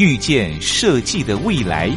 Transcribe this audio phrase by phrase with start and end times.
[0.00, 1.94] 遇见设计的未来。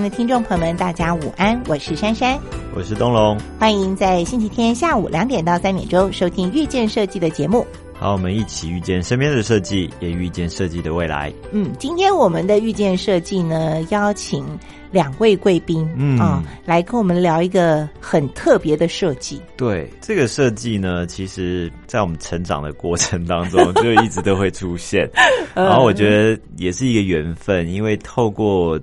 [0.00, 2.40] 前的听众朋友们，大家午安，我是珊珊，
[2.74, 7.66] 我是东龙，欢迎在星期天下午两点到三点钟收听《遇见设计》的节目。
[7.92, 11.30] 好，我们一起遇见身边的设计，也遇见设计的未来。
[11.52, 14.42] 嗯，今天我们的遇见设计呢，邀请
[14.90, 19.38] 两位贵宾，嗯啊，来跟我们聊一个很特别的设计。
[19.54, 25.06] 对这个设计呢，其实在我们成长的过程当中， 就一直都会出现。
[25.54, 28.80] 然后我觉得也是一个缘分，因为透过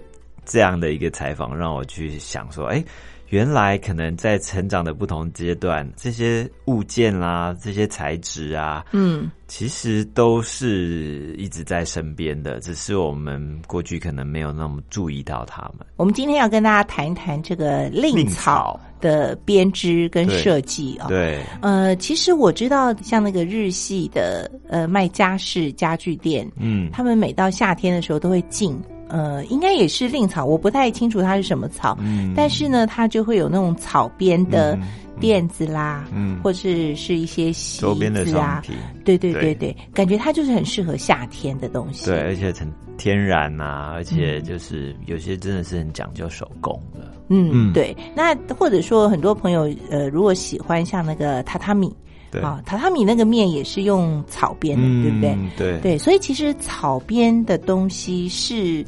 [0.47, 2.83] 这样的一个采访，让我去想说，哎。
[3.29, 15.85] 原来可能在成长的不同阶段，这些物件啦，这些材质啊，嗯，其实都是一直在身边的，只是我们过去可能没有那么注意到它们。
[15.97, 21.07] 我们今天要跟大家谈一谈这个令令草草的编织跟对设计哦。
[21.09, 32.33] 对，呃，其实我知道，像那个日系的呃卖家饰家具店，嗯，他们每到夏天的时候都会进，呃，应该也是令草，我不太清楚它是什么草，嗯。
[32.35, 34.83] 但是呢，它就会有那种草编的嗯
[35.19, 36.39] 垫子啦，嗯。
[36.43, 38.75] 或是是一些席周边的商子啊，品，
[39.05, 42.05] 对对对对对，感觉它就是很适合夏天的东西。
[42.05, 44.03] 对，而且很天然呐、而嗯。
[44.03, 47.11] 且就是有些真的是很讲究手工的。
[47.29, 47.73] 嗯，嗯。
[47.73, 47.95] 对。
[48.15, 51.95] 那或者说，很多朋友呃，如果喜欢像那个榻榻米
[52.31, 55.31] 对，啊，榻榻米那个面也是用草编的，对不对？
[55.31, 58.85] 嗯对对，所以其实草编的东西是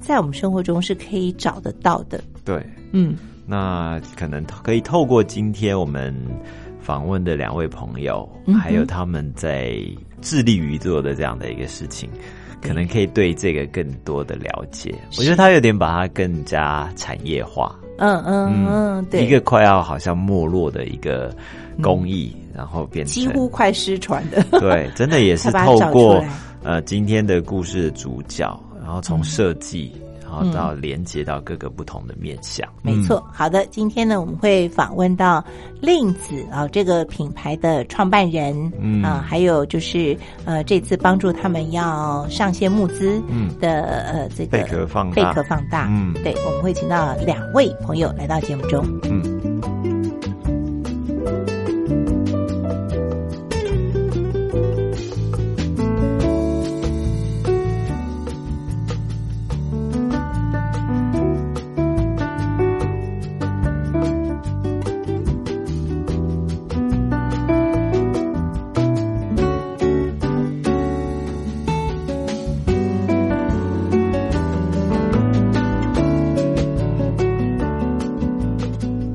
[0.00, 2.22] 在我们生活中是可以找得到的。
[2.44, 2.64] 对。
[2.92, 3.16] 嗯
[3.46, 6.14] 那可能可以透过今天我们
[6.80, 9.74] 访问的两位朋友，嗯还有他们在
[10.20, 12.08] 致力于做的这样的一个事情，
[12.60, 14.94] 可能可以对这个更多的了解。
[15.18, 21.34] 我觉得他有点把它更加产业化，嗯嗯嗯，对，一个快要好像没落的一个
[21.82, 24.42] 工艺，然后变成几乎快失传的。
[24.58, 26.22] 对，真的也是 透过
[26.62, 29.92] 呃今天的故事的主角，然后从设计，
[30.22, 32.68] 然后嗯到连接到各个不同的面向。
[32.82, 35.44] 没错，好的，今天呢，我们会访问到
[35.80, 48.84] 令子啊、这个品牌的创办人，嗯啊，还有就是呃，这次帮助他们要上线募资嗯的、呃这个贝壳放贝大壳放大，嗯对，我们会请到两位朋友来到节目中。
[49.02, 49.91] 嗯。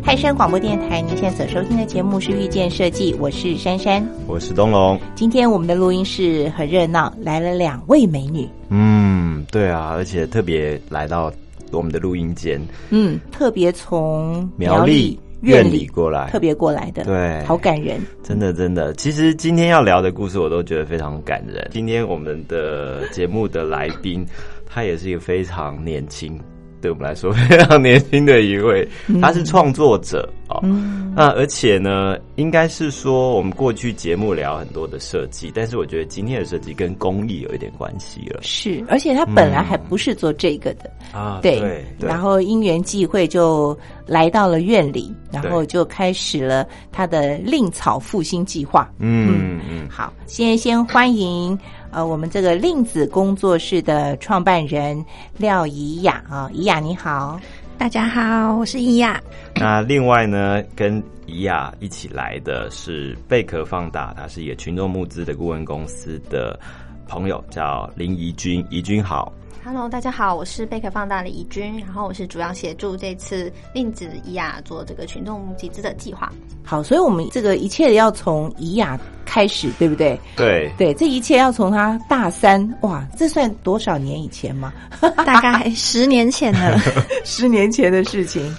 [0.07, 4.01] 泰山广播电台，您现在所收听的节目是遇见设计，我是珊珊。
[4.25, 4.97] 我是东龙。
[5.15, 11.29] 今天我们的录音室很热闹，来了两位美女，嗯，对啊，而且特别来到
[11.73, 12.57] 我们的录音间，
[12.89, 17.99] 嗯，特别从苗栗院里过来特别过来的，对好感人。
[18.23, 18.93] 真的真的。
[18.93, 21.67] 其实今天要聊的故事，我都觉得非常感人。
[21.73, 24.25] 今天我们的节目的来宾，
[24.65, 26.39] 他也是一个非常年轻。
[26.81, 28.87] 对我们来说 非常年轻的一位，
[29.21, 30.59] 他是创作者哦。
[30.63, 31.13] 嗯。
[31.15, 38.39] 那而且呢，应该是说我们过去节目聊很多的设计，但是我觉得今天的设计跟工艺有一点关系了。
[38.43, 41.39] 是，而且他本来还不是做这个的，啊。
[41.41, 43.75] 对然后因缘际会就
[44.05, 48.87] 来到了院里，然后就开始了他的令草复兴计划。
[48.99, 51.57] 嗯嗯，好，先先欢迎
[51.97, 55.03] 呃我们这个令子工作室的创办人
[55.35, 57.41] 廖怡雅啊，怡雅你好，
[57.75, 59.19] 大家好，我是怡雅。
[59.55, 66.59] 那另外呢，跟怡雅一起来的是贝壳放大，它是一个群众募资的顾问公司的
[67.07, 69.33] 朋友叫林怡君，怡君好。
[69.69, 76.31] Hello，大家好，我是贝壳放大的怡君，然后我是主要协助这次令子怡雅做这个群众集资的计划。
[76.63, 80.17] 好，所以我们这个一切要从怡雅开始，对不对？
[80.37, 84.71] 对，对，这一切要从他大三，哇，这算多少年以前吗？
[85.01, 86.79] 大概十年前的，
[87.25, 88.55] 十年前的事情。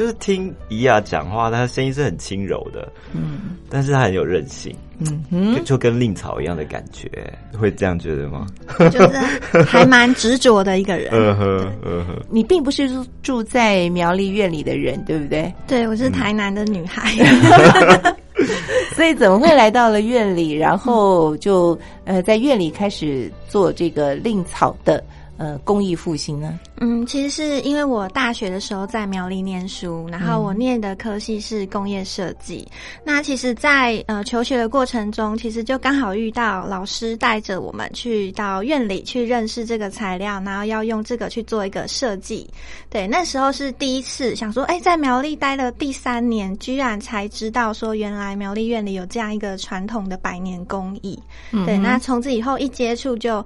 [0.00, 7.06] 就是听怡雅讲话，她声音是很轻柔的，嗯但是她很有韧性，嗯哼，就跟令草一样的感觉，
[7.58, 8.46] 会这样觉得吗？
[8.90, 11.08] 就是还蛮执着的一个人。
[11.12, 15.52] 嗯哼，嗯哼，你并不是住住在苗栗院里的人，对不对？
[15.66, 17.12] 对，我是台南的女孩。
[18.96, 25.04] 所以怎么会来到了院里，然后就呃在院里开始做这个令草的
[25.40, 26.60] 呃公益复兴呢？
[26.82, 32.68] 嗯，其实是因为我大学的时候在苗栗念书，然后我念的科系是工业设计。
[33.02, 42.46] 那其实在，呃求学的过程中，其实就刚好遇到老师带着我们去到院里去认识这个材料，然后要用这个去做一个设计。
[42.90, 51.18] 对，那时候是第一次想说，哎，在苗栗待了第三年，居然才知道说，原来苗栗院里有这样一个传统的百年工艺。
[51.64, 53.42] 对，那从此以后一接触就。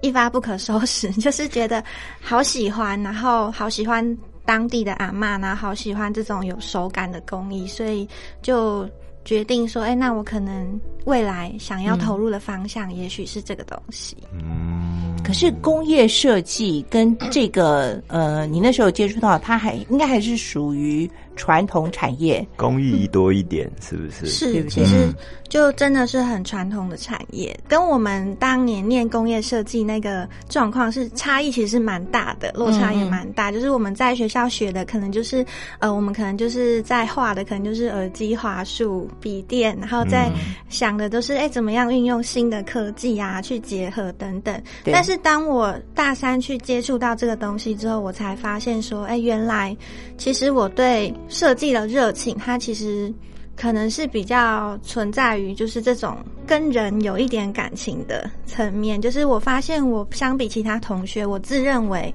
[0.00, 1.82] 一发不可收拾， 就是觉得
[2.20, 8.08] 好喜欢，然后好喜欢当地的阿嬷，然后好喜欢这种有手感的工艺，所以
[8.40, 8.88] 就
[9.24, 14.16] 决定说，哎，那我可能未来想要投入的方向，也许是这个东西。
[14.32, 22.46] 嗯，可是工业设计跟这个呃，你那时候接触到，它还应该还是属于传统产业。
[22.56, 24.26] 工艺多一点，是不是？
[24.26, 25.14] 是，其实嗯
[25.48, 33.50] 就真的是很传统的产业，跟我们当年念工业设计那个状况是差异，其实是蛮大的，落差也蛮大。
[33.50, 35.42] 就是我们在学校学的，可能就是
[35.78, 40.30] 呃，我们可能就是在画的，可能就是耳机、华数、笔电，然后在
[40.68, 44.60] 想的都是哎、怎么样运用新的科技啊去结合等等。
[44.84, 49.74] 但是当我大三去接触到这个东西之后，我才发现说，哎，原来
[50.18, 53.12] 其实我对设计的热情，它其实
[53.56, 56.16] 可能是比较存在于就是这种
[56.46, 59.00] 跟人有一点感情的层面。
[59.00, 62.14] 就是我发现我相比其他同学，我自认为，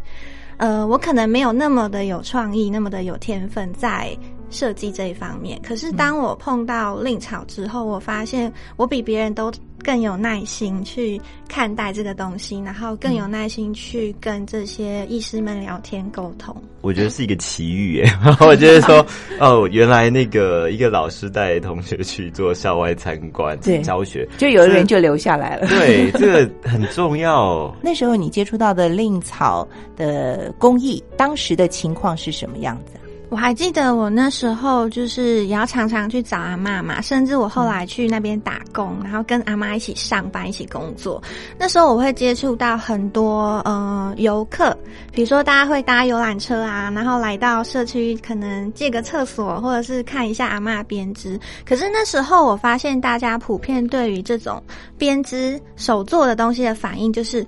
[0.58, 4.18] 呃，我可能没有那么的有创意，那么的有天分在
[4.54, 5.60] 设计这一方面。
[5.62, 9.52] 可是当我碰到令草之后，我发现我比别人都
[9.84, 11.20] 更有耐心去
[11.50, 16.56] 看待这个东西，然后更有耐心去跟这些医师们聊天沟通。
[16.82, 18.06] 我觉得是一个奇遇耶。
[18.40, 19.06] 我觉得说，
[19.40, 25.68] 哦，原来那个一个老师带同学去做校外参观对教学，就有的人就留下来了。
[25.68, 27.74] 对，这个很重要。
[27.82, 33.00] 那时候你接触到的令草的工艺，当时的情况是什么样子？
[33.34, 41.20] 我还记得我那时候就是也要常常去找阿妈嘛，甚至我后来去那边打工，然后跟阿妈一起上班、一起工作。
[41.58, 44.78] 那时候我会接触到很多呃游客，
[45.12, 51.40] 比如说大家会搭游览车啊，然后来到社区可能借个厕所，或者是看一下阿妈编织。
[51.66, 54.62] 可是那时候我发现大家普遍对于这种
[54.96, 57.44] 编织手做的东西的反应就是。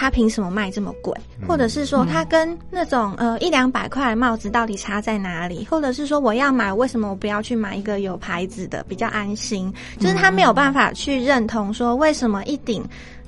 [0.00, 1.14] 它凭什么卖这么贵？
[1.46, 5.66] 或者是说，他跟那种呃一两百块的帽子到底差在哪里？
[5.68, 9.70] 或者是说，我要买，为什么我不要去买一个有牌子的，比较安心？
[9.98, 12.82] 就是他没有办法去认同说，为什么一顶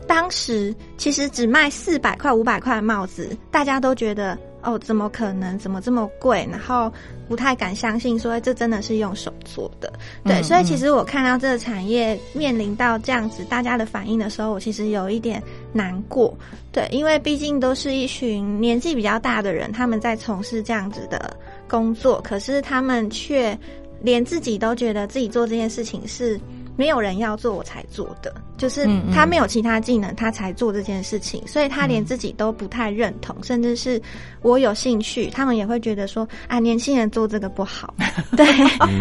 [0.07, 5.59] 当时其实只卖四百块、五百块的帽子，大家都觉得哦，怎么可能？
[5.59, 6.47] 怎么这么贵？
[6.51, 6.93] 然后
[7.29, 9.93] 不太敢相信说这真的是用手做的。
[10.25, 15.43] 对，嗯所以其实我看到这个产业面临到这样子大家的反应的时候，我其实有一点
[15.73, 16.37] 难过。
[16.71, 21.37] 对，因为毕竟都是一群年纪比较大的人，他们在从事这样子的
[21.69, 23.59] 工作，可是他们却
[24.01, 26.41] 连自己都觉得自己做这件事情是
[26.77, 34.01] 没有人要做我才做的，就是他没有其他技能，他才做这件事情，所以他连自己都不太认同，甚至是
[34.41, 37.95] 我有兴趣，他们也会觉得说啊，年轻人做这个不好，
[38.37, 38.47] 对，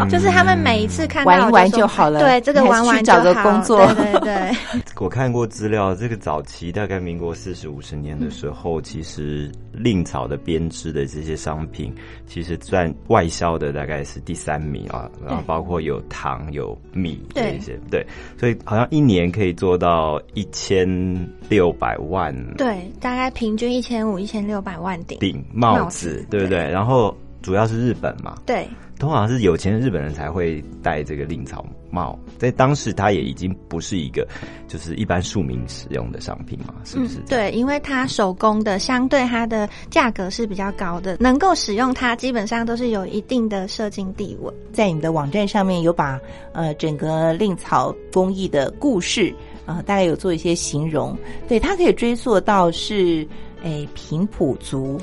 [0.08, 3.86] 就是他们每一次看到玩一玩就好了对，这个玩玩找个工作。
[3.94, 4.56] 对对对。
[5.00, 11.92] 我看过资料，这个早期大概民国四十五十年的时候，其实令草的编织的这些商品，
[12.26, 18.06] 其实赚外销的大概是第三名啊，然后包括有糖有米这对一些，对，
[18.38, 20.86] 所以好像一年可以做到一千
[21.48, 25.18] 六百万对，大概平均一千五、一千六百万顶。
[25.18, 26.58] 顶帽子，对不对？
[26.70, 28.66] 然后主要是日本嘛，对，
[29.02, 34.24] 通常是有钱的日本人才会戴这个令草帽，在当时它也已经不是一个
[34.68, 37.18] 就是一般庶民使用的商品嘛，是不是？
[37.18, 44.54] 嗯？，对，因为它手工的，相对它的价格是比较高的，能够使用它，基本上都是有一定的社经地位。
[44.72, 46.20] 在你的网站上面有把
[46.52, 49.34] 呃整个令草工艺的故事
[49.66, 51.18] 呃，大概有做一些形容，
[51.48, 53.26] 对它可以追溯到是。
[53.64, 55.00] 哎，平埔族，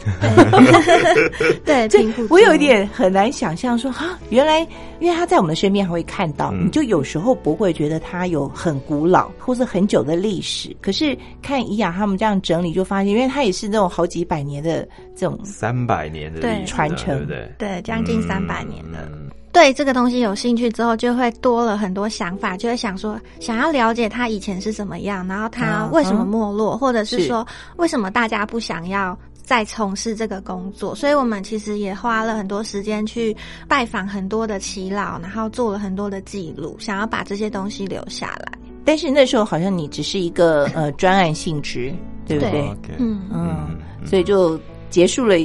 [1.66, 4.60] 对，平埔族，我有一点很难想象说哈，原来
[5.00, 17.52] 因为他在我们身边还会看到，你就有时候不会觉得他有很古老或是很久的历史，可是看怡雅他们这样整理，就发现，因为他也是那种好几百年的这种三百年的传承，对不对？
[17.58, 19.10] 对，将近三百年的。
[19.52, 27.46] 对这个东西有兴趣之后，就会多了很多想法，就会想说，想要了解他以前是怎么样，然后他为什么没落，或者是说
[27.78, 30.94] 为什么大家不想要再从事这个工作。
[30.94, 33.36] 所以我们其实也花了很多时间去
[33.68, 38.52] 拜访很多的耆老，然后做了很多的记录，想要把这些东西留下来。
[38.86, 41.94] 但是那时候好像你只是一个呃专案性质，
[42.28, 42.72] 对不对？
[42.98, 44.60] 嗯嗯，所以就
[44.92, 45.36] 结束了。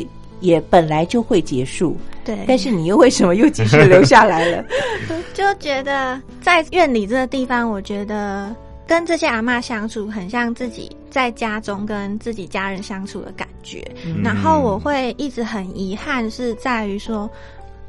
[0.44, 2.38] 也本来就会结束，对。
[2.46, 4.64] 但是你又为什么又继续留下来了？
[5.32, 8.54] 就觉得在院里这个地方，我觉得
[8.86, 13.82] 跟这些阿妈相处，很像自己在家中跟自己家人相处的感觉。
[14.22, 17.28] 然后我会一直很遗憾，是在于说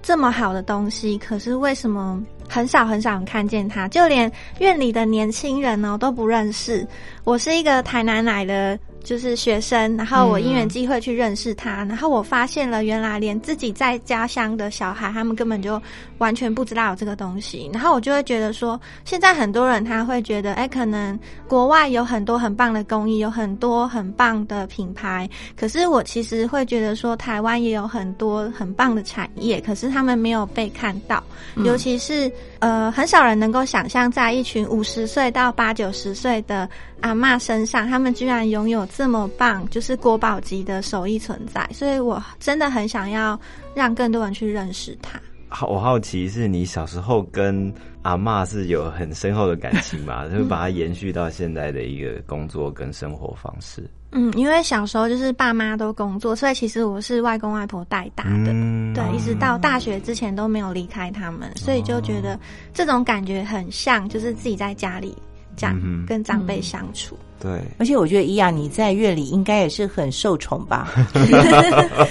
[0.02, 3.88] 这么好的东西，可是为什么很少很少人看见它？
[3.90, 6.88] 就连院里的年轻人呢都不认识。
[7.26, 8.80] 我是一个台南来的。
[9.06, 15.80] 就是学生，然后我因缘机会去认识他，然后我发现了原来连自己在家乡的小孩，他们根本就
[16.18, 31.24] 完全不知道有这个东西，然后我就会觉得说，现在很多人他会觉得，哎，可能国外有很多很棒的工艺，有很多很棒的品牌，可是我其实会觉得说，台湾也有很多很棒的产业，可是他们没有被看到，
[31.58, 36.68] 尤其是呃，很少人能够想象，在一群五十岁到八九十岁的
[37.02, 38.84] 阿嬷身上，他们居然拥有。
[38.96, 43.40] 这么棒，就是国宝级的手艺存在，所以我真的很想要
[43.74, 45.20] 让更多人去认识它。
[45.50, 50.28] 好，我好奇是你小时候跟阿妈是有很深厚的感情嘛？
[50.28, 53.90] 就是把它延续到现在的一个工作跟生活方式。
[54.12, 58.54] 嗯，因为小时候就是爸妈都工作，所以其实我是外公外婆带大的，
[58.94, 62.40] 对，一直到大学之前都没有离开他们，所以就觉得
[62.74, 65.16] 这种感觉很像，就是自己在家里
[65.58, 67.18] 这样跟长辈相处。
[67.46, 70.92] 对，而且我觉得伊雅你在院里应该也是很受宠吧？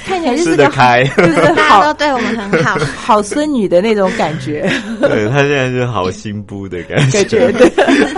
[0.07, 1.03] 看起来就是个开，
[1.57, 4.61] 大家都对我们很好，好孙女的那种感觉。
[5.00, 7.25] 对他现在就好心不的感觉。
[7.25, 7.53] 对，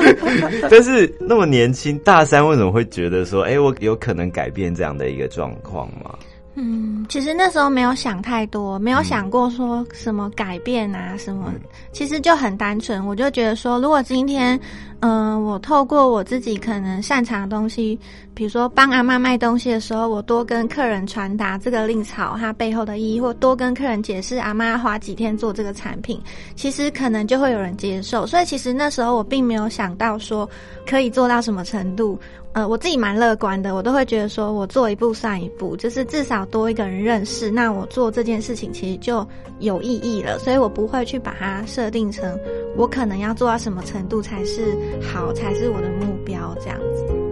[0.68, 6.14] 但是那么年轻，大三为什么会觉得说，哎，我有可能改变这样的一个状况吗？
[6.58, 11.50] 嗯，其实那时候没有想太多，没有想过说什么改变啊什么，
[11.92, 14.60] 其实就很单纯，我就觉得说，如果今天。
[15.00, 17.98] 嗯，我透过我自己可能擅长的东西，
[18.34, 26.20] 比如说帮阿妈卖东西的时候，我多跟客人传达这个令草它背后的意义，或多跟客人解释阿妈花几天做这个产品，
[26.54, 28.26] 其实可能就会有人接受。
[28.26, 30.48] 所以其实那时候我并没有想到说
[30.88, 32.18] 可以做到什么程度。
[32.52, 39.26] 呃，我自己蛮乐观的，我都会觉得说我做一步算一步，就是至少多一个人认识，那我做这件事情其实就
[39.58, 40.38] 有意义了。
[40.38, 42.34] 所以我不会去把它设定成
[42.74, 44.74] 我可能要做到什么程度才是。
[45.00, 47.25] 好才是我的目标，这样子。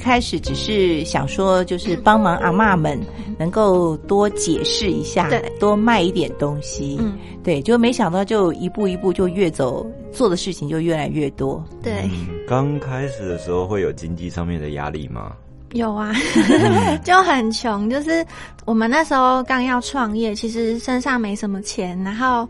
[0.00, 2.98] 开始只是想说，就是帮忙阿妈们
[3.38, 11.62] 能够多解释一下，对，多卖一点东西，嗯，对，就没想到就一步一步就越走，做的事情就越来越多。
[11.82, 12.10] 对，
[12.48, 15.32] 刚开始的时候会有经济上面的压力吗？
[15.72, 16.12] 有啊，
[17.04, 18.26] 就很穷，就是
[18.64, 22.48] 我们那时候刚要创业，其实身上没什么钱，然后。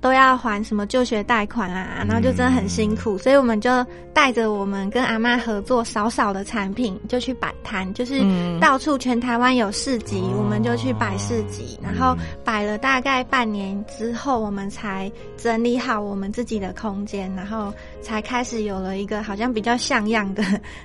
[0.00, 3.70] 都要还什么就学贷款啊，然后就真的很辛苦，所以我们就
[4.14, 8.22] 带着我们跟阿妈合作少少的产品，就去摆摊，就是
[8.60, 20.42] 到处全台湾有市集，我们就去摆市集，然后摆了大概半年之后，我们才整理好我们自己的空间，然后才开始有了一个好像比较像样的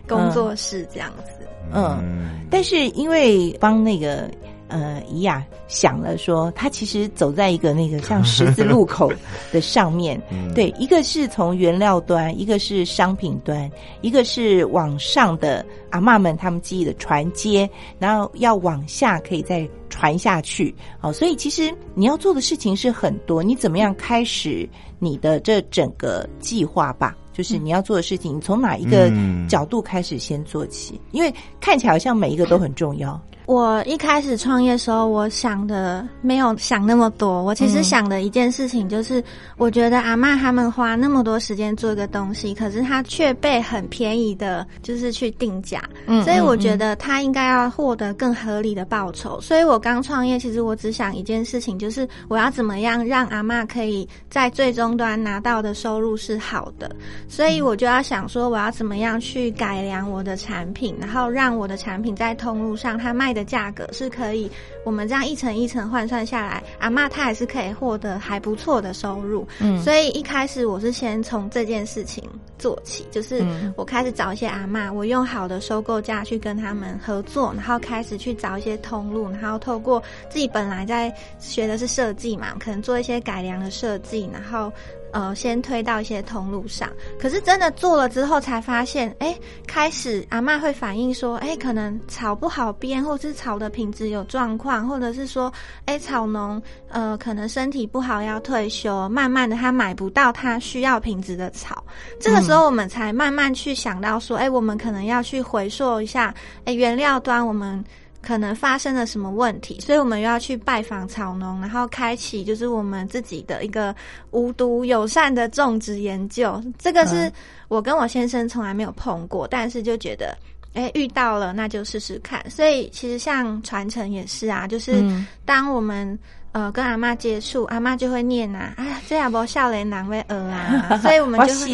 [0.07, 1.48] 工作室这样子。
[1.74, 4.29] 嗯，但是因为帮那个。
[4.75, 9.10] 呃，怡雅想了说，他其实走在一个那个像十字路口
[9.50, 10.22] 的上面，
[10.53, 20.75] 对，一个是从原料端，一个是商品端，一个是往上的阿嬷们他们记忆的传接，然后要往下可以再传下去。
[21.00, 24.67] 好，所以其实你要做的事情是很多，你怎么样开始
[25.00, 27.15] 你的这整个计划吧？
[27.32, 29.10] 就是你要做的事情，你从哪一个
[29.48, 31.00] 角度开始先做起？
[31.12, 33.17] 因为看起来好像每一个都很重要。
[33.46, 37.44] 我一开始创业的时候，我想的没有想那么多。
[37.44, 39.24] 我其实想的一件事情就是，
[39.56, 45.80] 我觉得阿妈他们花那么多时间做一个东西，可是他却被很便宜的，就是去定价。
[46.08, 49.40] 嗯，所以我觉得他应该要获得更合理的报酬。
[49.40, 56.90] 所以我刚创业，其实我只想一件事情，就是我要怎么样让阿妈可以在最终端拿到的收入是好的。
[57.28, 63.35] 所以我就要想说，我要怎么样去改良我的产品，然后让我的产品在通路上它卖。
[63.36, 64.50] 的价格是可以，
[64.86, 69.48] 我们这样一层一层换算下来，阿妈她还是可以获得还不错的收入。
[69.60, 72.24] 嗯，所以一开始我是先从这件事情
[72.58, 84.72] 做起，就是我开始找一些阿妈，我用好的收购价去跟他们合作，然后开始去找一些通路，然后透过自己本来在学的是设计嘛，可能做一些改良的设计，然后。
[85.15, 89.34] 呃，先推到一些通路上，可是真的做了之后，才发现，哎，
[89.65, 95.50] 开始阿妈会反映说，哎，可能草不好编，或是草的品质有状况，或者是说，
[95.86, 101.81] 哎，草农呃，可能身体不好要退休，慢慢的他买不到他需要品质的草，
[102.19, 107.81] 这个时候我们才慢慢去想到说，哎，我们可能要去回溯一下，哎，原料端我们。
[108.25, 113.96] 可能发生了什么问题，所以我们又要去拜访草农，然后开启就是我们自己的一个
[114.32, 116.62] 无毒友善的种植研究。
[116.79, 117.32] 这个是
[117.67, 120.36] 我跟我先生从来没有碰过，但是就觉得，
[120.75, 122.48] 哎，遇到了那就试试看。
[122.50, 125.03] 所以其实像传承也是啊，就是
[125.46, 126.17] 当我们。
[126.55, 131.65] 呃，跟阿妈接触，阿妈就会念呐，啊，这样不笑脸难为儿啊， 所以我们就会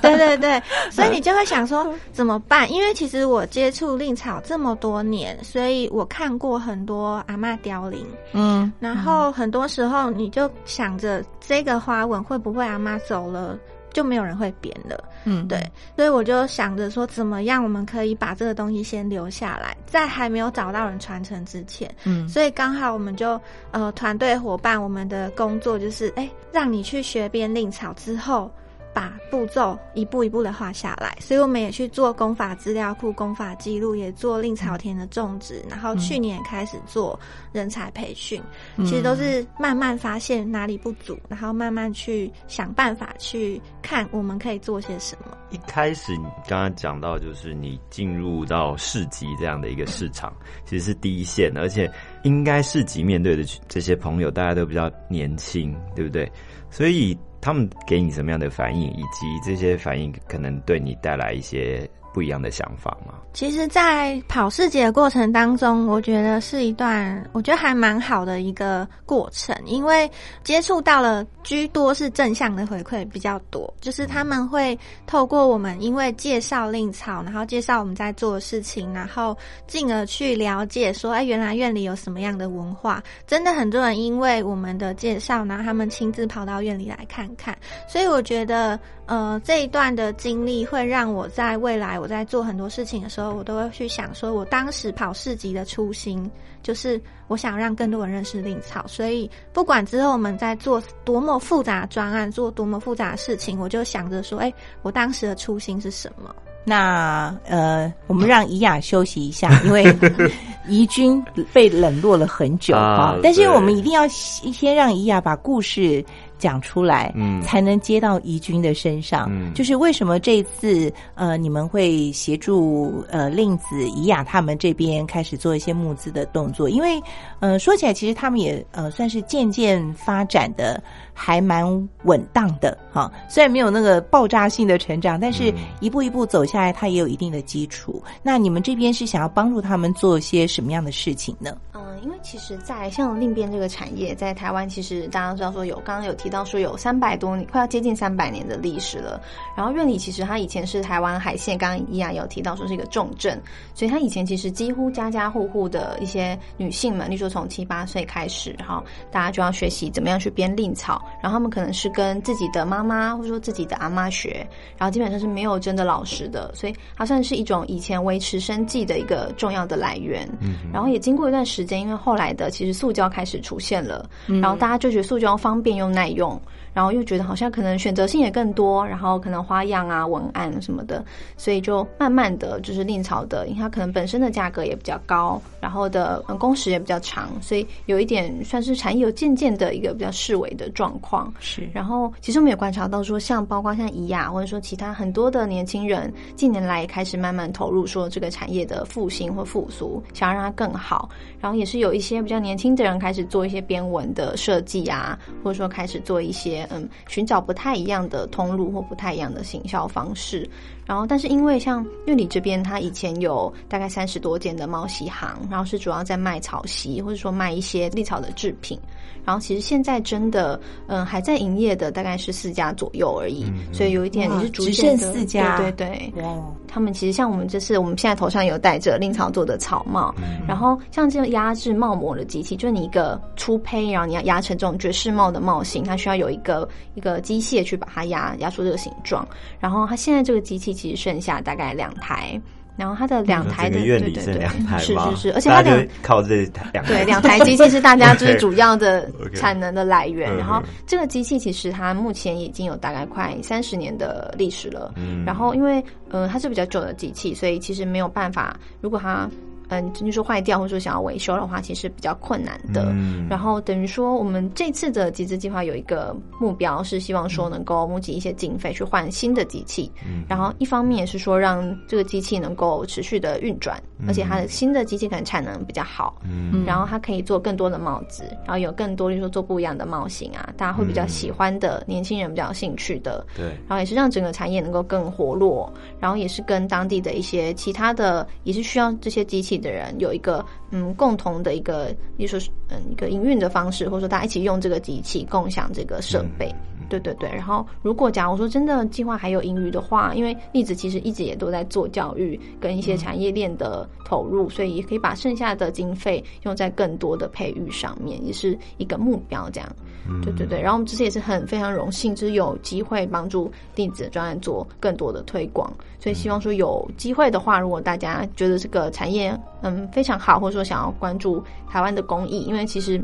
[0.00, 2.70] 对对对对， 所以你就会想说怎么办？
[2.72, 13.58] 因为其实我接触令草这么多年，所以我看过很多阿妈凋零，嗯，然后很多时候你就想着这个花纹会不会阿妈走了？
[13.92, 15.60] 就没有人会编了，嗯，对，
[15.96, 28.50] 所以我就想着说，怎么样我们可以把这个东西先留下来，在还没有找到人传承之前，嗯，所以刚好我们就呃团队伙伴，我们的工作就是，哎，让你去学编令草之后。
[28.98, 37.16] 把步骤一步一步的画下来，所以我们也去做功法资料库、功法记录，也做令草田的种植，然后去年开始做
[37.52, 38.42] 人才培训，
[38.78, 45.38] 其实都是慢慢发现哪里不足，然后慢慢去想办法去看我们可以做些什么。
[45.50, 50.34] 一开始你刚刚讲到，就是你进入到市集这样的一个市场，
[50.64, 51.88] 其实是第一线，而且
[52.24, 56.28] 应该市集面对的这些朋友，大家都比较年轻，对不对？
[56.68, 57.16] 所以。
[57.40, 61.88] 他们给你什么样的反应，以及这些反应可能对你带来一些。
[62.18, 63.14] 不一样的想法吗？
[63.32, 70.10] 其实，在跑市集的过程当中，我觉得是一段我觉得还蛮好的一个过程，因为
[70.42, 74.76] 接触到了居多是正向的回馈比较多，就是他们会
[75.06, 79.36] 透过我们因为介绍令草，然后介绍我们在做的事情，然后
[79.68, 83.00] 进而去了解说，哎，原来院里有什么样的文化。
[83.28, 88.76] 真的很多人因为我们的介绍，然后他们亲自跑到院里来看看，所以我觉得。
[89.08, 96.28] 呃，这一段的经历会让我在未来我在做很多事情的时候，我都会去想，说我当时跑市集的初心
[96.62, 106.34] 就是我想让更多人认识令草，所以不管之后我们在做多么复杂专案，做多么复杂的事情，我就想着说，哎，我当时的初心是什么？
[106.64, 109.84] 那呃，我们让怡雅休息一下，因为
[110.68, 116.04] 怡君被冷落了很久啊，但是我们一定要先让怡雅把故事。
[116.38, 119.28] 讲出来，嗯，才能接到怡君的身上。
[119.30, 126.68] 嗯，就是为什么这一次呃，你们会协助呃令子、怡雅他们这边开始做一些募资的动作？
[126.68, 127.00] 因为
[127.40, 130.82] 呃，说起来，其实他们也呃算是渐渐发展的
[131.18, 131.66] 还蛮
[132.04, 133.10] 稳当的哈。
[133.28, 138.00] 虽然没有那个爆炸性的成长，但是一步一步走下来，它也有一定的基础。
[138.22, 141.58] 那你们这边是想要帮助他们做些什么样的事情呢？
[141.74, 146.28] 嗯，因为其实，在像令编这个产业，在台湾，其实大家知道说有刚刚有提。
[146.28, 149.18] 到说有三百多年，快要接近三百年的历史了。
[149.56, 153.40] 然后院里其实它以前是台湾海线，刚刚依然有提到说是一个重镇，
[153.72, 161.02] 所以它以前其实几乎家家户户的一些女性们，例如说从七八岁开始，哈大家就要学习怎么样去编令草。
[161.20, 170.28] 然后他们可能是跟自己的妈妈或者说自己的阿妈学，然后基本上是没有真的老师的，所以它算是一种以前维持生计的一个重要的来源。
[170.40, 176.38] 嗯，然后也经过一段时间，因因为后来的其实塑胶开始出现了，嗯然后大家就觉得塑胶方便又耐用，
[176.78, 181.04] 然后又觉得好像可能选择性也更多，然后可能花样啊、文案什么的，
[181.36, 191.34] 所以就慢慢的就是另草的，因为它可能本身的价格也比较高，然后的呃工时也比较长，所以有一点算是产业有渐渐的一个比较式微的状况。
[191.40, 201.08] 是然后，其实我们也观察到说，像包括像怡雅，或者说其他很多的年轻人，近年来也开始慢慢投入说这个产业的复兴或复苏，想要让它更好。
[201.40, 210.48] 然后也是有一些比较年轻的人开始做一些编文的设计啊，或者说开始做一些嗯寻找不太一样的通路或不太一样的行销方式。
[210.88, 218.80] 然后，但是因为像乐里这边，它以前有大概三十多间的猫洗行，然后是主要在卖草席，或者说卖一些立草的制品。
[219.22, 226.22] 然后其实现在真的，嗯，还在营业的大概是四家左右而已，所以有一点哇也是逐只渐的剩四家对对对。
[226.22, 230.14] 哇，他们其实像我们这次，我们现在头上有戴着令草做的草帽，
[230.46, 239.28] 然后像这种压制帽模的机器，就是你一个粗胚，然后你要压成这种爵士帽的帽型，它需要有一个一个机械去把它压压出这个形状。
[239.60, 242.40] 然后它现在这个机器其实剩下大概两台，
[242.76, 245.10] 然后它的两台的院里对对对剩两台吗？
[245.10, 246.36] 是是是，而且它两大家就靠这
[246.72, 250.30] 两台对，两台机器是大家就 是主要的产能的来源。
[250.32, 254.92] 嗯然后嗯这个机器其实它目前已经有大概快三十年的历史了。
[254.96, 259.28] 嗯然后因为呃它是比较旧的机器，所以其实没有办法，如果它
[259.68, 262.86] 嗯，就是说坏掉或者说想要维修的话，其实比较困难的。
[262.92, 269.90] 嗯然后等于说，我们这次的集资计划有一个目标，是希望说能够募集一些经费去换新的机器。
[270.06, 276.20] 嗯然后一方面也是说让这个机器能够持续的运转，而且它的新的机器可能产能比较好。
[276.24, 283.26] 嗯然后它可以做更多的帽子，然后有更多，例如说做不一样的帽型啊，大家会比较喜欢的，年轻人比较有兴趣的。
[283.36, 296.54] 对，然后也是让整个产业能够更活络，然后也是跟当地的一些其他的也是需要这些机器的人有一个嗯共同的一个，例如说是嗯一个营运的方式，或者说大家一起用这个机器共享这个设备。
[296.88, 309.76] 对对对，然后如果假如说真的计划还有盈余的话，因为栗子其实一直也都在做教育跟一些产业链的投入，所以也可以把剩下的经费用在更多的培育上面，也是一个目标这样。
[310.22, 323.00] 对对对，然后我们这次也是很非常荣幸，就是有机会帮助电子专案做更多的推广，所以希望说有机会的话，如果大家觉得这个产业嗯非常好，或者说想要关注台湾的工艺，因为其实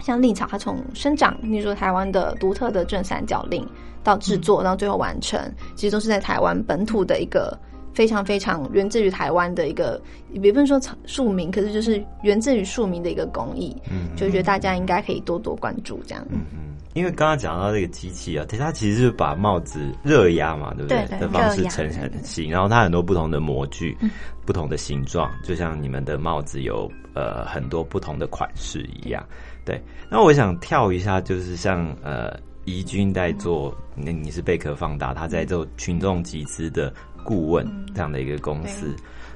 [0.00, 3.66] 像令草，它从生长，例如说台湾的独特的正三角令
[4.02, 5.38] 到制作，到最后完成，
[5.74, 7.58] 其实都是在台湾本土的一个
[7.92, 10.00] 非常非常源自于台湾的一个，
[10.32, 16.24] 也不能说庶民，可是就是源自于庶民的一个工艺，嗯就觉得大家应该可以多多关注这样。
[16.30, 16.58] 嗯嗯。
[16.92, 21.06] 因为刚刚讲到这个机器啊，它其实是把帽子热压嘛，对不对？
[21.06, 21.88] 对的方式成
[22.24, 23.96] 型，然后它很多不同的模具、
[24.44, 29.24] 不同的形状，就像你们的帽子有呃很多不同的款式一样。
[29.64, 36.92] 对，那我想跳一下，就是像呃怡君在做，那你是贝壳放大，他在做群众集资的
[37.30, 37.64] 顾问
[37.94, 38.92] 这样的一个公司。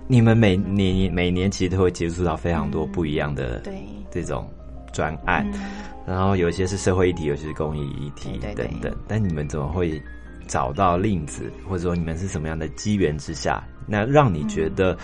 [0.09, 3.73] 你们每年每年其实都会接触到非常多不一样的对
[4.11, 4.51] 这种
[4.93, 5.61] 专案，嗯
[6.05, 8.93] 然后有些是社会议题，有些是公益议题等等。
[9.07, 10.03] 但你们怎么会
[10.49, 14.99] 找到令子，或者说你们是什么样的机缘之下，那让你觉嗯得？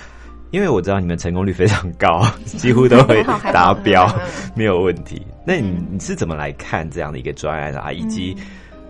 [0.50, 3.22] 因为我知道你们成功率非常高， 几乎都会
[3.52, 4.04] 达标
[4.56, 5.24] 没有问题。
[5.46, 7.92] 那你你是怎么来看这样的一个专案啊？
[7.92, 8.36] 以及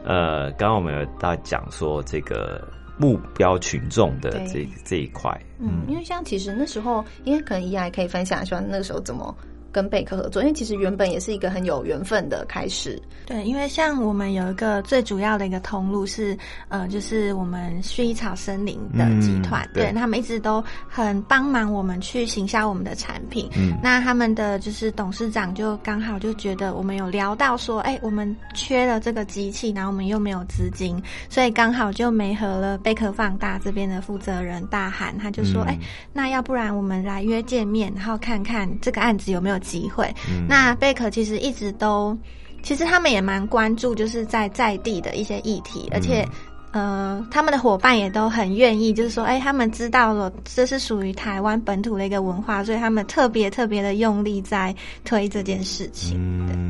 [0.03, 2.67] 嗯呃，刚刚我们有到讲说这个
[3.01, 9.35] 目标群众的这这一块，嗯，因为像其实那时候，因为可能怡雅也可以分享一下那个时候怎么
[9.73, 13.01] 跟贝壳合作，因为其实原本也是一个很有缘分的开始。
[13.27, 16.37] 对，因为像我们有一个最主要的一个通路是，
[16.69, 23.49] 呃，就是我们薰衣草森林的集团，嗯对对他们一直都很帮忙我们去行销我们的产品。
[23.57, 35.79] 嗯那他们的就是董事长就刚好就觉得我们有聊到说，哎，我们缺了这个机器，然后我们又没有资金，所以刚好就没和了贝壳放大这边的负责人大喊，他就说，嗯哎、
[36.13, 40.13] 那要不然我们来约见面，然后看看这个案子有没有机会。
[40.29, 42.17] 嗯那贝壳其实一直都，
[42.63, 46.27] 其实他们也蛮关注，就是在在地的一些议题，而且。
[46.73, 54.73] 呃，他们的伙伴也都很愿意，就是说，哎，他们知道了这是属于台湾本土的一个文化，所以他们特别特别的用力在
[55.05, 56.17] 推这件事情。
[56.49, 56.70] 嗯，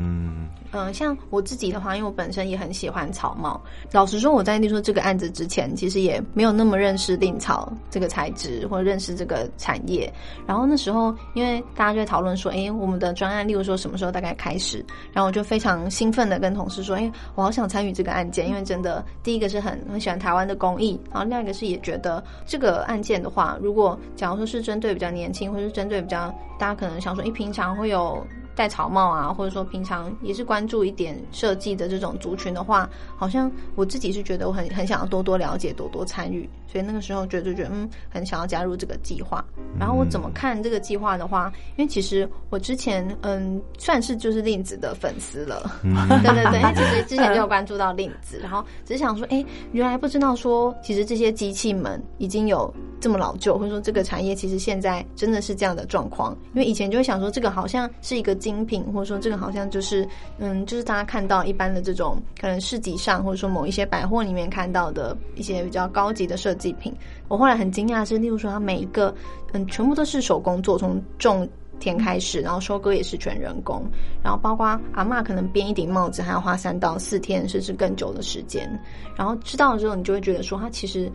[0.72, 3.60] 嗯，像我自己的话，因为我本身也很喜欢草帽。
[3.90, 10.12] 老实说，我在例说这个案子之前，其实也没有那么认识定草这个材质，或者认识这个产业。
[10.46, 14.84] 然后那时候，因为大家就在讨论说，哎，我们的专案，例如说什么时候大概开始？
[15.12, 28.24] 然后我就非常兴奋的跟同事说，哎，我好想参与这个案件，因为真的第一个是很很喜欢台湾的工艺，然后另外一个是也觉得这个案件的话，如果假如说是针对比较年轻，或者是针对比较大家可能想说，哎，平常会有。
[28.54, 36.48] 戴草帽啊，或者说平常也是关注一点设计的这种族群的话，好像我自己是觉得我很很想要多多了解，多多参与。
[36.66, 39.44] 所以那个时候觉得觉得嗯，很想要加入这个计划。
[39.78, 56.36] 然后我怎么看这个计划的话，因为其实我之前嗯算是就是令子的粉丝了， 对对对，因为其实之前就有关注到令子，然后只是想说，哎，原来不知道说其实这些机器们已经有这么老旧，或者说这个产业其实现在真的是这样的状况。
[56.54, 60.06] 因为以前就会想说这个好像是一个精品，或者说这个好像就是
[60.38, 66.54] 嗯就是大家看到一般的这种可能市集上，或者说某一些百货里面看到的一些比较高级的设。
[66.60, 66.92] 计品，
[67.28, 69.14] 我后来很惊讶是，例如说，它每一个
[69.52, 71.48] 嗯，全部都是手工做，从种
[71.78, 73.82] 田开始，然后收割也是全人工，
[74.22, 78.68] 然后包括阿妈可能编一顶帽子还要花三到四天，甚至更久的时间。
[79.16, 81.10] 然后知道了之后，你就会觉得说，它其实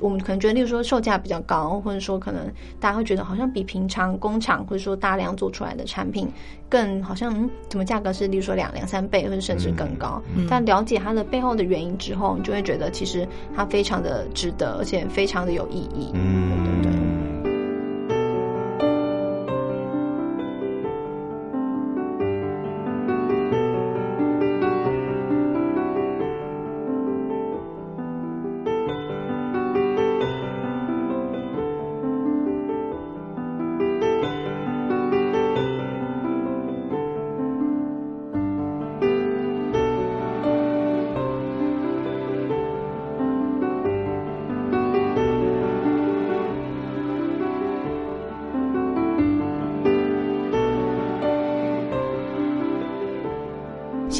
[0.00, 6.28] 我们可能觉得，例如说售价比较高，或者说可能大家会觉得好像比平常工厂或者说大量做出来的产品。
[6.68, 10.22] 更好像嗯，怎么价格是，例如说两两三倍，或者甚至更高。
[10.48, 16.10] 但了解它的背后的原因之后，你就会觉得其实它非常的值得，而且非常的有意义。
[16.14, 17.39] 嗯，对对。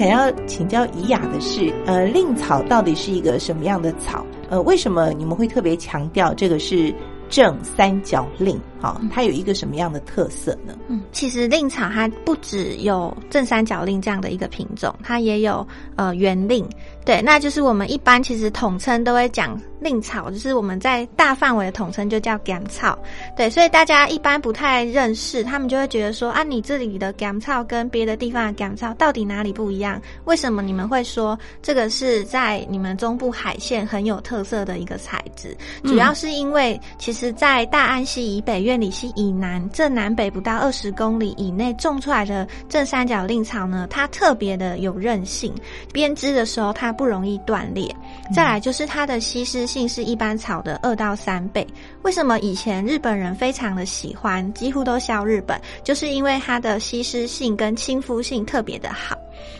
[0.00, 4.24] 想要请教怡雅的是，呃，令草到底是一个什么样的草？
[4.48, 6.90] 呃，为什么你们会特别强调这个是
[7.28, 8.58] 正三角令？
[8.80, 10.74] 好，它有一个什么样的特色呢？
[10.88, 16.66] 嗯，其实令草它不只有正三角令这样的一个品种，它也有呃圆令。
[17.04, 22.96] 对，那就是我们一般其实统称都会讲令草，就是我们在大范围的统称就叫甘草。
[23.36, 30.00] 对，所以大家一般不太认识，他们就会觉得说啊，你这里的甘草跟别的地方的甘草到底哪里不一样？
[30.26, 35.56] 为什么你们会说这个是在你们中部海线很有特色的一个材质？
[35.84, 45.52] 主要是因为其实，在大安溪以北、院里溪以南这南北不到二十公里以内种出来的正三角令草呢，它特别的有韧性，
[45.92, 46.94] 编织的时候它。
[47.00, 47.96] 不容易断裂，
[48.32, 51.66] 再来就是它的吸湿性是一般草的二到三倍。
[52.02, 59.16] 为什么以前日本人非常的喜欢，几乎都效日本，就是因为它的吸湿性跟亲肤性特别的好。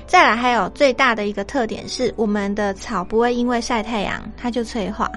[0.07, 5.11] 再来还有最大的一个特点是，我们的草不会因为晒太阳它就脆化。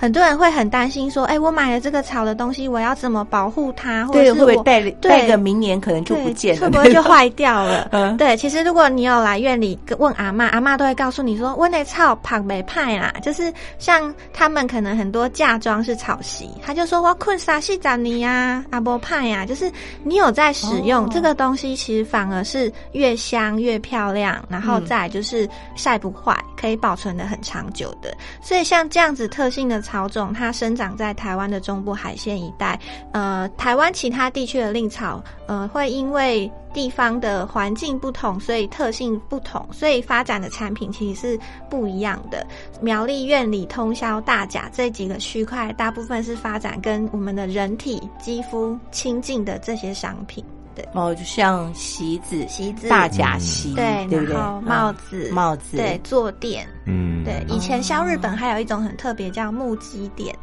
[0.00, 4.06] 很多人会很担心说：“哎，我买了这个草的东西，我要怎么保护它？
[4.06, 8.34] 或者是会带带个明年可能就不见了，会不会就坏掉了？” 嗯，对。
[8.34, 19.70] 其实如果你有来院里问阿妈，阿妈都会告诉你说：“我那草旁没派啦，就是像他们可能很多嫁妆是草席，他就说我困啥西长你呀，阿波派呀，就是
[20.02, 28.16] 你有在使用这个东西，其实反而是越香越漂亮，然后再就是晒不坏，可以保存的很长久的。
[28.40, 29.82] 所以像这样子特性的。
[29.90, 32.78] 草种它生长在台湾的中部海线一带，
[33.10, 42.46] 呃，台湾其他地区的令草，呃，会因为地方的环境不同，所以特性不同，所以发展的产品其实是不一样的。
[42.80, 50.44] 苗栗、院里、通宵、大甲这几个区块，大部分是发展跟我们的人体肌肤亲近的这些商品。
[50.92, 57.44] 哦，就像席子、席子、大甲席，对，然后帽子、帽子，对，坐垫，嗯，对。
[57.48, 60.34] 以前销日本还有一种很特别，叫木屐垫，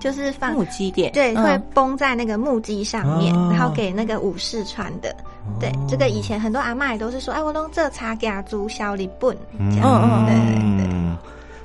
[0.00, 5.14] 就是放木屐垫，对，会绷在那个木屐上面，然后给那个武士穿的。
[5.58, 9.36] 对，这个以前很多阿妈也都是说，哎，我弄这茶给他租小礼本，
[9.70, 10.86] 这样，对对。
[10.86, 10.92] 对。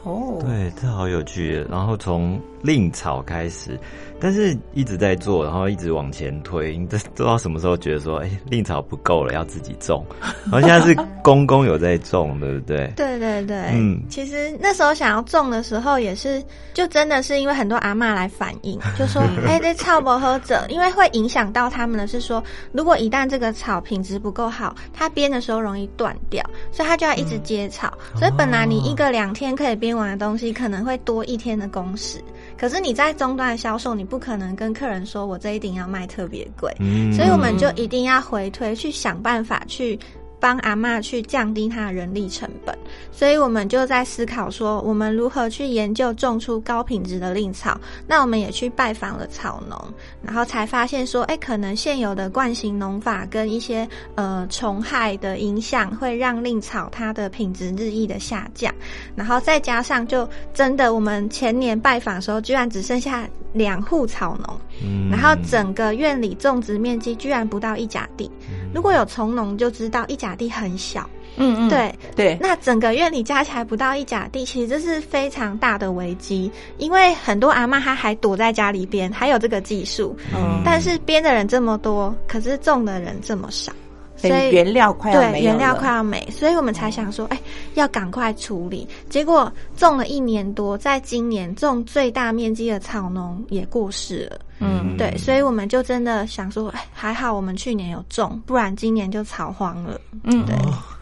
[0.04, 1.66] 哦，对，这好有趣。
[1.70, 3.80] 然后从令草开始，
[4.20, 6.76] 但是一直在做，然后一直往前推。
[6.78, 10.06] 你 这做到什么时候觉得说，哎，令草不够了，要自己种？
[10.46, 12.92] 然后现在是公公有在种，对不对？
[12.96, 16.44] 对对对，嗯其实那时候想要种的时候，也是
[16.74, 27.94] 就真的是因为很多阿嬷来反映， 就说：“哎、这草不喝者，因为会影响到他们的是说，如果一旦这个草品质不够好，它编的时候容易断掉，所以它就要一直接草。
[28.16, 32.20] 所以本来你一个两天可以编完的东西，可能会多一天的工时。
[32.58, 37.14] 可是你在终端销售，你不可能跟客人说我这一顶要卖特别贵，嗯。
[37.14, 39.98] 所以我们就一定要回推，去想办法去
[40.40, 42.78] 帮阿妈去降低她的人力成本。
[43.12, 47.80] 所以我们就在思考说，我们如何去研究种出高品质的令草。
[48.08, 49.80] 那我们也去拜访了草农，
[50.22, 58.74] 然后才发现说，哎，可能现有的惯性农法跟一些呃虫害的影响，会让令草它的品质日益的下降。
[59.16, 64.60] 然后再加上，就真的我们前年拜访的时候，居然只剩下两户草农。
[64.84, 68.30] 嗯然后整个院里种植面积居然不到一甲地。
[68.74, 71.94] 如果有从农就知道一甲地很小，嗯嗯，对。
[72.16, 80.62] 对，那整个院里加起来不到一甲地，其实这是非常大的危机，因为很多阿妈她还躲在家里边，还有这个技术，嗯。
[80.66, 83.72] 但是编的人这么多，可是种的人这么少，
[84.18, 87.40] 所以原料快要没原料快要没，所以我们才想说，哎，
[87.76, 88.88] 要赶快处理。
[89.10, 94.40] 结果种了一年多，在今年种最大面积的草农也过世了。
[94.60, 100.02] 嗯对，所以我们就真的想说，哎，还好我们去年有种，不然今年就草荒了。
[100.24, 100.56] 嗯，对，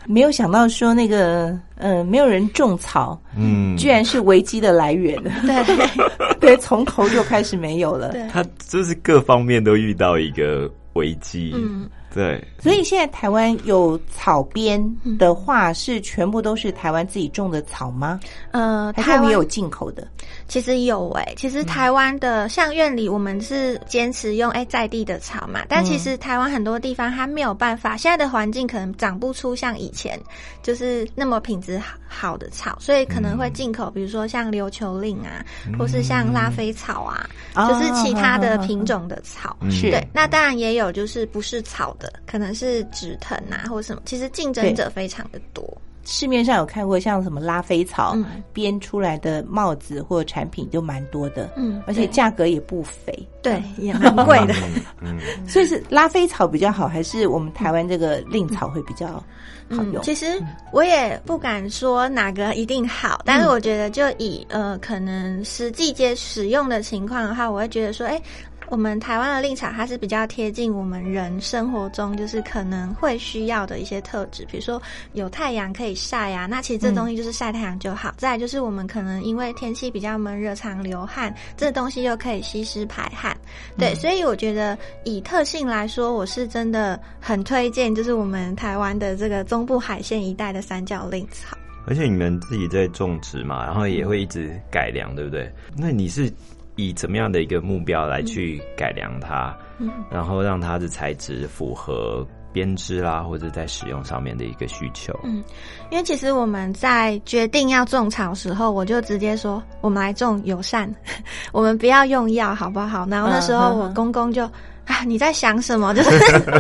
[0.05, 5.17] 没有想到说那个呃，没有人种草，嗯，居然是危机的来源。
[5.45, 5.95] 对，
[6.41, 8.11] 对，从头就开始没有了。
[8.11, 14.81] 对他就是各方面都遇到一个危机，嗯，对，所以现在台湾有草编
[15.19, 18.21] 的话，是全部都是台湾自己种的草吗？
[18.51, 20.07] 呃，台湾还是我们有进口的？
[20.47, 30.19] 其实有诶、其实台湾的像院里，我们是坚持用诶、在地的草嘛，但其实台湾很多地方它没有办法，现在的环境可能长不出像以前
[30.61, 35.43] 就是那么品质好好的草，所以可能会进口，比如说像琉球令啊，
[35.79, 39.57] 或是像拉菲草啊，哦就是其他的品种的草。
[39.89, 45.65] 对，那当然也有就是不是草的，可能是紫藤啊或什么，其实竞争者非常的多。
[46.05, 53.13] 市面上有看过像什么拉菲草嗯编出来的帽子或产品就蛮多的，嗯而且价格也不菲。
[53.41, 54.55] 对，也蛮贵的。
[55.01, 59.23] 嗯， 所以是拉菲草比较好，还是我们台湾这个令草会比较好
[59.69, 59.93] 用？
[59.93, 60.41] 嗯，其实
[60.71, 68.21] 我也不敢说哪个一定好，但是我觉得就以呃可能实际接使用的情况的话，我会觉得说，哎。
[68.67, 74.81] 我们台湾的令草，它是比较贴近我们人生活中，就是可能会需要的一些特质，比如说
[75.13, 78.13] 有太阳可以晒啊，那其实这东西就是晒太阳就好。
[78.17, 83.35] 再来就是我们可能因为天气比较闷热，常流汗，这东西又可以吸湿排汗，
[83.77, 91.57] 对，所以我觉得以特性来说，我是真的很推荐，就是我们台湾的这个中部海线一带的三角令草。
[91.87, 95.47] 而且你们自己在种植嘛，然后也会一直改良，对不对？
[95.77, 96.33] 那你是
[96.75, 105.17] 以怎么样的一个目标来去改良它，嗯然后让它的材质符合编织啦，或者在使用上面的一个需求？
[105.23, 105.43] 嗯，
[105.89, 110.93] 因为其实我们在决定要种草的时候，我就直接说，我们来种友善，
[111.51, 113.05] 我们不要用药，好不好？
[113.09, 114.49] 然后那时候我公公就。
[114.85, 115.93] 啊，你在想什么？
[115.93, 116.19] 就是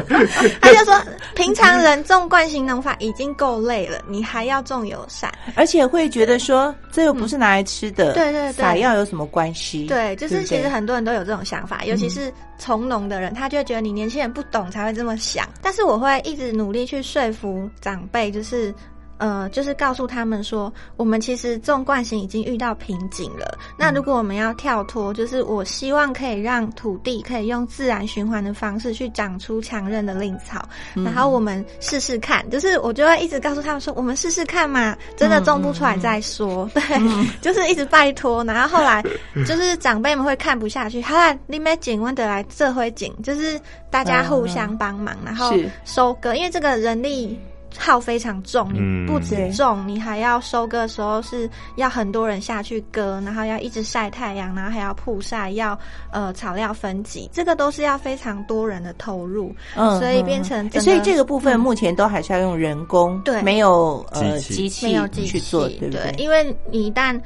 [0.59, 0.99] 他就说，
[1.35, 5.31] 平常人种惯性农法已经够累了，你还要种友善？
[5.55, 9.85] 而且会觉得说这又不是拿来吃的，对对对撒药有什么关系？
[9.85, 15.47] 对，就是其实很多人都有这种想法，尤其是从农的人，他就会觉得你年轻人不懂才会这么想。
[15.61, 18.73] 但是我会一直努力去说服长辈，就是。
[19.17, 23.57] 呃，就是告诉他们说，我们其实种惯性已经遇到瓶颈了。
[23.77, 32.47] 那如果我们要跳脱，就是我希望可以让土地可以用自然循环的方式去长出强韧的令草，然后我们试试看。
[32.49, 36.69] 就是我就会一直告诉他们说，我们试试看嘛，真的种不出来再说。
[36.73, 36.81] 对，
[37.41, 38.43] 就是一直拜托。
[38.43, 39.03] 然后后来
[39.45, 45.53] 就是长辈们会看不下去，好啦，你没景问得来这回景，就是大家互相帮忙，然后
[45.85, 47.39] 收割，因为这个人力。
[47.77, 48.67] 耗非常重，
[49.05, 49.51] 不止对。
[49.51, 55.77] 种，你还要收割的时候是要很多人下去割，然后要一直晒太阳，然后还要曝晒，要
[56.11, 63.41] 呃草料分级，这个都是要非常多人的投入，嗯所以变成所以这个部分嗯目前都还是要用人工，对。
[63.41, 64.85] 没有呃机器。
[64.85, 66.13] 没有机器，去做，对不对？
[66.17, 67.19] 因为你一旦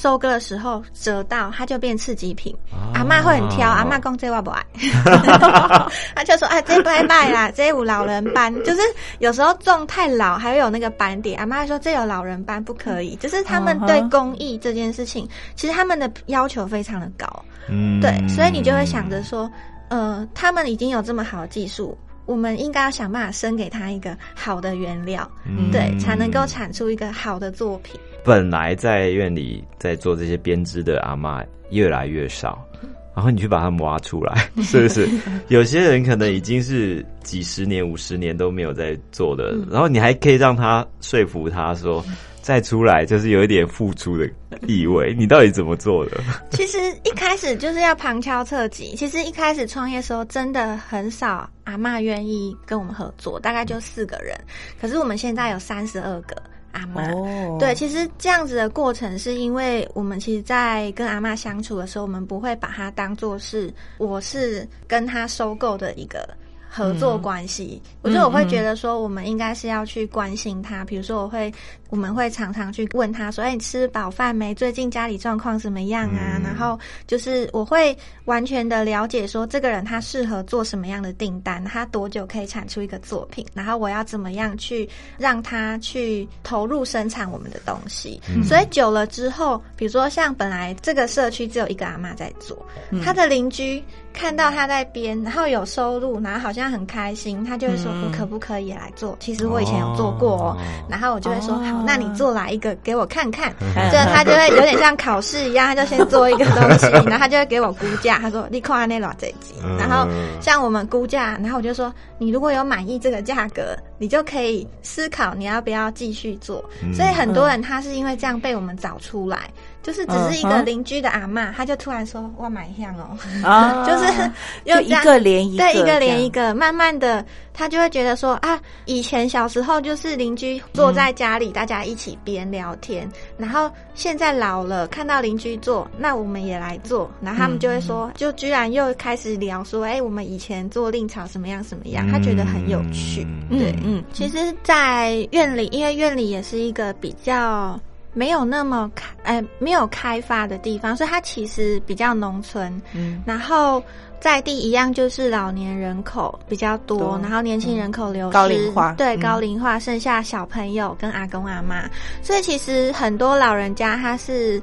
[0.00, 2.54] 收割的时候折到，它就变次级品。
[2.70, 4.64] 哦阿妈会很挑，阿妈讲这我不爱，
[6.16, 8.80] 他就说啊，这不爱卖啦， 这有老人斑，就是
[9.18, 11.38] 有时候种太老，还会有那个斑点。
[11.38, 17.26] 阿妈说这有老人斑不可以，就是他们对工艺这件事情，其实他们的要求非常的高。
[17.68, 19.50] 嗯对，所以你就会想着说，
[19.88, 28.00] 呃，他们已经有这么好的技术，我们应该要想办法生给他一个好的原料，嗯对，才能够产出一个好的作品。
[28.26, 32.66] 本来在院里在做这些编织的阿妈越来越少，
[33.14, 35.08] 然后你去把他们挖出来， 是不是？
[35.48, 42.04] 有些人可能已经是几十年、五十年都没有在做的，然后你还可以让他说服他说。
[42.42, 44.24] 再出来就是有一点付出的
[44.68, 46.20] 意味， 你到底怎么做的？
[46.50, 48.94] 其实一开始就是要旁敲侧击。
[48.94, 54.32] 其实一开始创业的时候，真的很少阿妈愿意跟我们合作，大概就四个人。
[54.80, 56.40] 可是我们现在有三十二个
[56.76, 57.10] 阿妈。
[57.12, 66.28] 哦，对，其实这样子的过程是因为我们其实，在跟阿妈相处的时候，我们不会把它当做是我是跟他收购的一个。
[66.76, 70.84] 合作关系，我觉得我会觉得说，我们应该是要去关心他。
[70.84, 71.50] 比如说，我会
[71.88, 74.54] 我们会常常去问他说：“哎，你吃饱饭没？
[74.54, 77.96] 最近家里状况怎么样啊？”然后就是我会
[78.26, 88.20] 完全的了解说，这个人他适合做什么样的订单，他多久可以产出一个作品，然后我要怎么样去让他去投入生产我们的东西。
[88.44, 92.54] 所以久了之后，比如说像本来这个社区只有一个阿妈在做，
[93.02, 93.82] 他的邻居。
[94.18, 100.56] 看到他在编，然后有收入，然后好像很开心，他就会说：“我可不可以来做？”其实我以前有做过哦。
[100.88, 103.52] 然后我就会说：“好，那你做来一个给我看看。
[103.90, 108.18] ”这他就会有点像考试一样，他就先做一个东西，然后他就会给我估价。
[108.18, 110.08] 他说：“你看那老这集。”然后
[110.40, 119.50] 像我们估价，然后我就说：“你如果有满意这个价格，你就可以思考你要不要继续做。”所以很多人他是因为这样被我们找出来。
[119.82, 123.16] 就是只是一个邻居的阿妈，他就突然说：“我买一样哦。”
[123.48, 124.30] 啊， 就是
[124.64, 127.24] 又一个连一个，对，一个连一个，慢慢的，
[127.56, 143.26] 他就会觉得说：“啊，以前小时候就是邻居坐在家里，大家一起边聊天，然后现在老了，看到邻居做，那我们也来做，然后他们就会说，就居然又开始聊说：‘哎，我们以前做令草什么样什么样？’他觉得很有趣。
[143.48, 147.80] 对，嗯，其实，在院里，因为院里也是一个比较。
[148.12, 152.80] 没有那么开，哎，没有开发的地方，所以它其实比较农村。
[152.94, 153.82] 嗯，然后
[154.26, 161.88] 在地一样就是老年人口比较多，然后年轻人口流失，高龄化，对高龄化，剩下小朋友跟阿公阿妈，
[162.24, 164.60] 所以其实很多老人家他是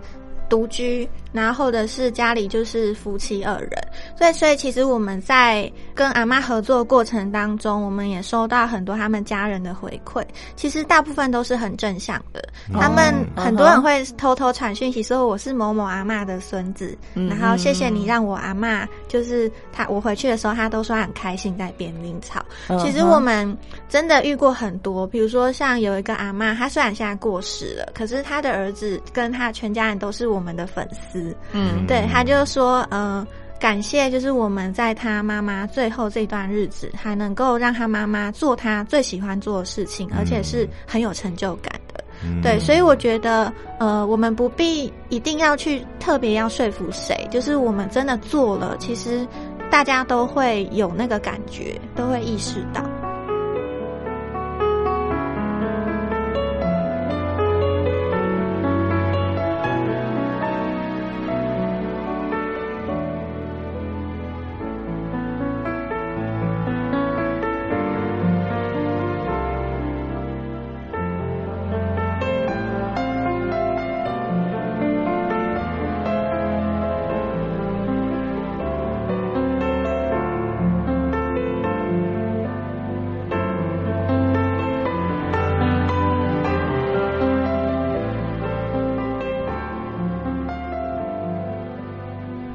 [0.49, 1.07] 独居。
[1.33, 3.71] 然后或者是家里就是夫妻二人，
[4.17, 10.23] 所以所以其实我们在跟阿妈合作过程当中，我们也收到很多他们家人的回馈，
[10.55, 12.41] 其实大部分都是很正向的。
[12.71, 22.45] 他们很多人会偷偷传讯息说我是某某阿妈的孙子，然后谢谢你让我阿妈，就是他我回去的时候他都说很开心在编灵草。
[22.79, 23.57] 其实我们
[23.89, 31.22] 真的遇过很多，比如说像有一个阿妈，她虽然现在过世了，可是她的儿子跟他全家人都是我们的粉丝。
[31.51, 33.25] 嗯，对，他就说，呃，
[33.59, 42.03] 感谢，就是我们在他妈妈最后这段日子，还能够让他妈妈做他最喜欢做的事情，而且是很有成就感的。
[42.41, 49.27] 对，所以我觉得，呃，我们不必一定要去特别要说服谁，就是我们真的做了，其实
[49.69, 52.81] 大家都会有那个感觉，都会意识到。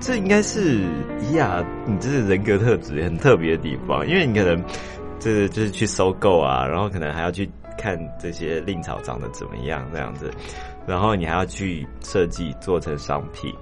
[0.09, 0.87] 这应该是
[1.21, 4.65] 伊亚，你这是人格特质很特别的地方，因为你可能
[5.21, 7.47] 这就是去收购啊，然后可能还要去
[7.77, 10.31] 看这些令草长得怎么样这样子，
[10.87, 13.53] 然后你还要去设计做成商品，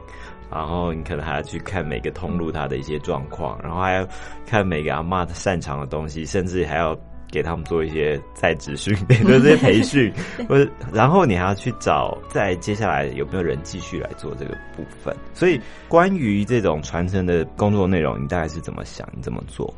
[0.49, 4.07] 然后你可能还要去看每个通路它的一些状况，然后还要
[4.47, 6.97] 看每个阿妈擅长的东西，甚至还要。
[7.31, 10.13] 给他们做一些在职训 练的这些培训，
[10.49, 15.15] 或者然后你还要去找，在接下来有没有人继续来做这个部分？
[15.35, 19.09] 所以关于这种传承的工作内容，你大概是怎么想？
[19.15, 19.73] 你怎么做？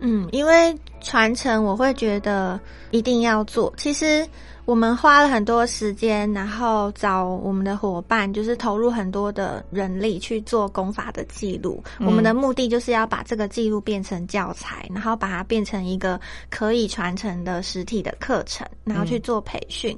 [0.00, 3.72] 嗯，因为传承，我会觉得一定要做。
[3.76, 4.26] 其实。
[4.64, 11.82] 我们花了很多时间，然后找我们的伙伴，就是投入很多的人力去做功法的记录。
[12.00, 19.94] 我们的目的就是要把这个记录变成教材，然后把它变成一个可以传承的实体的课程，然后去做培训。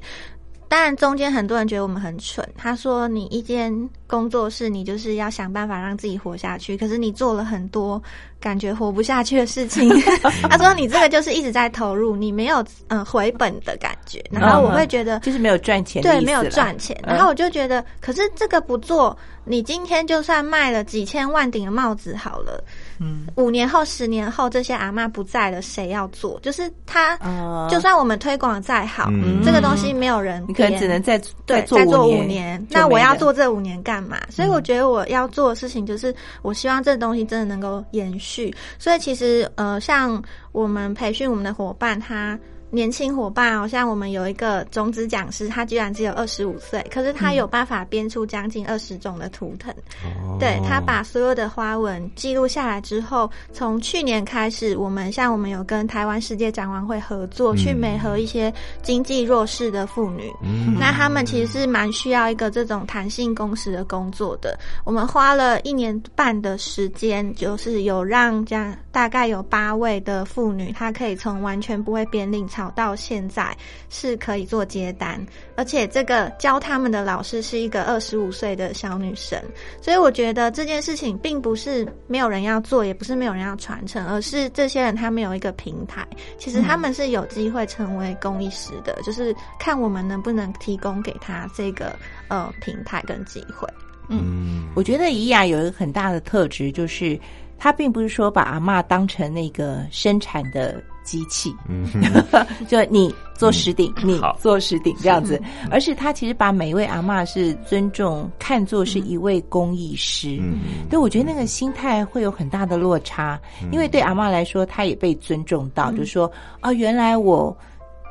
[0.68, 3.72] 当然中间很多人觉得我们很蠢，他说你一间
[4.06, 8.02] 工作室，你就是要想办法让自己活下去，可是你做了很多
[8.40, 9.88] 感觉活不下去的事情。
[10.50, 14.22] 他说你这个就是一直在投入，你没有嗯回本的感觉。
[14.30, 16.96] 然后我会觉得就是没有赚钱对，没有赚钱。
[17.04, 22.62] 嗯然后我就觉得，可是这个不做，你今天就算卖了几千万顶的帽子好了，
[22.98, 26.38] 嗯，五年后、十年后，这些阿妈不在了，谁要做？
[26.40, 34.18] 就是他，啊就算我们推广的再好，嗯这个东西没有人你可能只能再对，做再做五五年，那我要做这五年干嘛？
[34.30, 38.54] 所以我觉得我要做的事情就是，我希望这个东西真的能够延续。
[38.78, 40.22] 所以其实呃，像
[40.52, 42.38] 我们培训我们的伙伴，他。
[42.70, 49.72] 年轻伙伴哦，像我们有一个种子讲师，他居然只有二十五岁，可是他有办法编出将近二十种的图腾。
[49.72, 58.52] 哦对他把所有的花纹记录下来之后，从去年开始，我们像我们有跟台湾世界展望会合作，嗯去美合一些
[58.82, 60.30] 经济弱势的妇女。
[60.42, 64.58] 嗯那他们其实是蛮需要一个这种弹性工时的工作的。
[64.84, 73.54] 我们花了一年半的时间，就是有让这样大概有八位的妇女，她可以从完全不会编令草到现在
[73.90, 75.20] 是可以做接单，
[75.56, 79.38] 而且这个教他们的老师是一个二十五岁的小女生。
[79.82, 86.06] 所以我觉得这件事情并不是没有人要做，也不是没有人要传承，而是这些人他们有一个平台，
[86.38, 91.94] 其实他们是有机会成为公益师的，就是看我们能不能提供给他这个
[92.28, 93.68] 呃平台跟机会。
[94.08, 97.18] 嗯我觉得怡雅有一个很大的特质，就是
[97.58, 101.86] 她并不是说把阿嬷当成那个生产的机器，嗯
[102.68, 105.40] 就你做十顶，你做十顶这样子，
[105.70, 110.36] 而是他其实把每一位阿嬷是尊重，看作是一位公益师。
[110.42, 110.58] 嗯
[110.90, 113.40] 对，我觉得那个心态会有很大的落差，
[113.70, 116.30] 因为对阿嬷来说，她也被尊重到，就是说，
[116.60, 117.56] 啊，原来我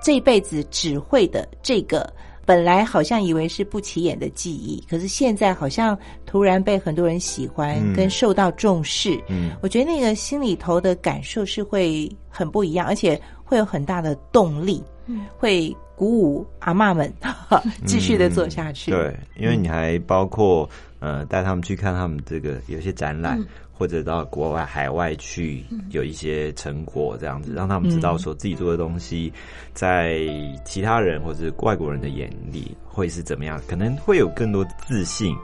[0.01, 2.11] 这辈子只会的这个。
[2.45, 9.19] 本来好像以为是不起眼的记忆，可是现在好像突然被很多人喜欢，嗯跟受到重视。
[9.27, 17.11] 嗯我觉得那个心里头的感受是会很不一样，而且会有很大的动力，嗯会鼓舞阿妈们
[17.85, 18.91] 继续的做下去。
[18.91, 20.69] 对，因为你还包括
[20.99, 29.31] 呃带他们去看他们这个有些展览，嗯或者到国外海外去有一些成果，这样子让他们知道说自己做的东西，
[29.73, 30.21] 在
[30.63, 35.35] 其他人或者是外国人的眼里会是怎么样，可能会有更多自信，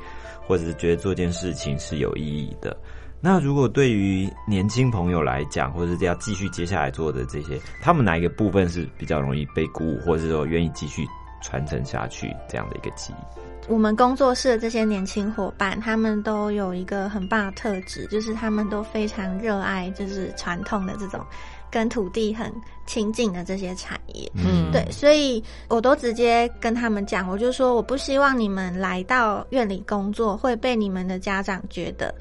[0.48, 2.76] 或者是觉得做件事情是有意义的。
[3.24, 11.06] 那如果对于年轻朋友来讲，或者是要继续接下来做的这些，他们哪一个部分是比较容易被鼓舞，或者是说愿意继续
[11.44, 13.51] 传承下去这样的一个记忆？
[13.68, 21.26] 我们工作室的这些年轻伙伴，他们都有一个很棒的特质，就是他们都非常热爱，就是传统的这种
[21.70, 22.52] 跟土地很
[22.86, 24.30] 亲近的这些产业。
[24.36, 32.14] 嗯对，所以我都直接跟他们讲，我就说我不希望你们来到院里工作会被你们的家长觉得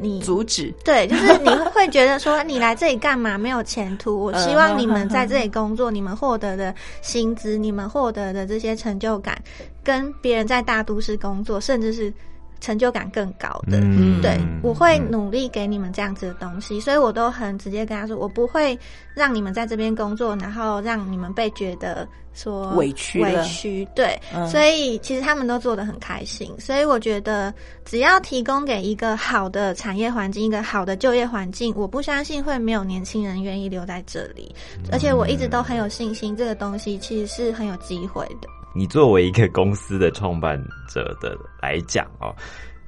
[0.00, 0.72] 你阻止。
[0.84, 3.36] 对，就是你会觉得说你来这里干嘛？
[3.36, 4.24] 没有前途。
[4.24, 9.40] 我希望你们在这里工作，你们获得的薪资，你们获得的这些成就感，
[9.82, 12.12] 跟别人在大都市工作，甚至是
[12.60, 13.78] 成就感更高的。
[13.80, 18.78] 嗯对，我会努力给你们这样子的东西，所以我都很直接跟他说，我不会
[19.14, 23.86] 让你们在这边工作，然后让你们被觉得说委屈委屈。
[23.94, 27.52] 对，嗯所以其实他们都做的很开心，所以我觉得
[27.84, 34.54] 只要提供给一个好的产业环境，一个好的就业环境，我不相信会没有年轻人愿意留在这里，
[34.90, 38.48] 而且我一直都很有信心，这个东西其实是很有机会的。
[38.76, 42.30] 你作为一个公司的创办者的来讲哦，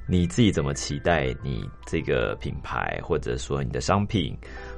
[0.07, 4.37] 你自己怎么期待你这个品牌，或者说你的商品，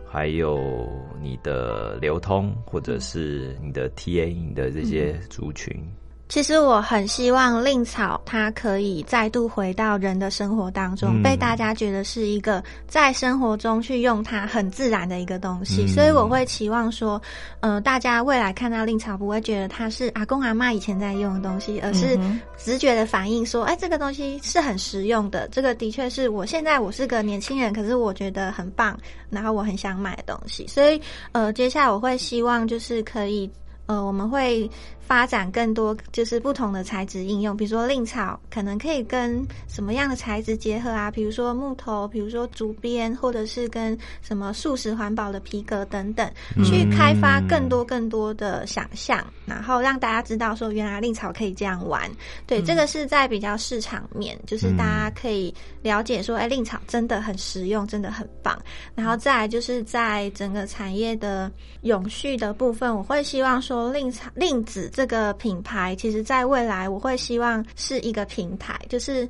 [0.09, 0.89] 还有
[1.21, 5.85] 你的流通，或者是你的 TA 你的这些族群？
[6.31, 15.83] 其实我很希望令草它可以再度回到人的生活当中，嗯被大家觉得是一个在生活中去用它很自然的一个东西。
[15.83, 17.21] 嗯所以我会期望说，
[17.59, 22.17] 呃，大家未来看到令草不会觉得它是阿公阿妈以前在用的东西，而是
[22.57, 28.97] 直觉的反应说，哎，这个东西是很实用的，这个的确是我现在我是个年轻人，可是我觉得很棒，
[29.29, 30.65] 然后我很想买的东西。
[30.65, 31.01] 所以，
[31.33, 33.51] 呃，接下来我会希望就是可以。
[33.87, 34.69] 呃，我们会
[35.07, 41.11] 发展更多就是不同的材质应用，比如说令草可能可以跟什么样的材质结合啊？
[41.11, 46.31] 比如说木头，比如说竹编，或者是跟什么素食环保的皮革等等，
[46.63, 52.09] 去开发更多更多的想象，然后让大家知道说原来令草可以这样玩。
[52.47, 58.57] 对，这个是在比较市场面，就是大家可以了解说，哎，令草真的很实用，真的很棒。
[58.95, 69.27] 然后再来就是在整个产业的永续的部分，我会希望说令草令子这这个品牌，其实在未来我会希望是一个平台，就是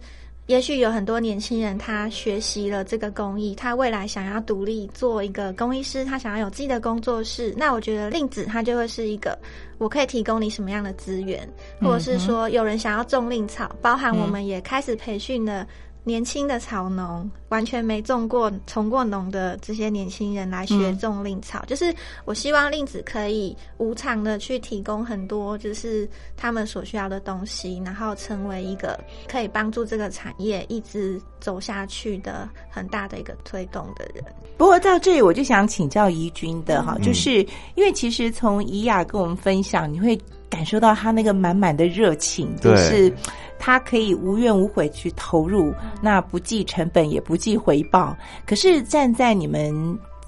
[0.47, 9.39] 也许有很多年轻人他学习了这个工艺，他未来想要独立做一个工艺师，他想要有自己的工作室，那我觉得令子他就会是一个
[9.77, 11.47] 我可以提供你什么样的资源，
[11.79, 15.65] 或者是说有人想要种令草，包含我们也开始培训了。
[16.03, 21.93] 年轻的草农，完全没种过、从过农的这些年轻人来学种令草，就是
[22.25, 28.99] 我希望令子可以无偿的去提供很多，就是他们所需要的东西，然后成为一个
[29.29, 34.23] 可以帮助这个产业一直走下去的很大的一个推动的人。
[34.57, 37.45] 不过到这里，我就想请教怡君的哈，就是
[37.75, 40.19] 因为其实从怡雅跟我们分享，你会
[40.51, 43.11] 感受到他那个满满的热情，就是。
[43.63, 45.71] 他可以无怨无悔去投入，
[46.01, 48.17] 那不计成本也不计回报。
[48.43, 49.71] 可是站在你们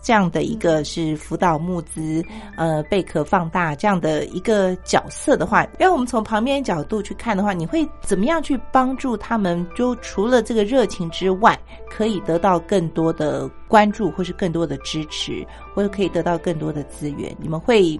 [0.03, 2.23] 这样的一个是辅导募资、
[2.55, 9.65] 呃贝壳放大这样的一个角色的话，因为我们从旁边角度去看的话，你会怎么样去帮助他们？
[9.75, 11.59] 就除了这个热情之外，
[11.89, 15.43] 可以得到更多的关注，或是更多的支持，
[15.73, 17.35] 或者可以得到更多的资源？
[17.39, 17.99] 你们会？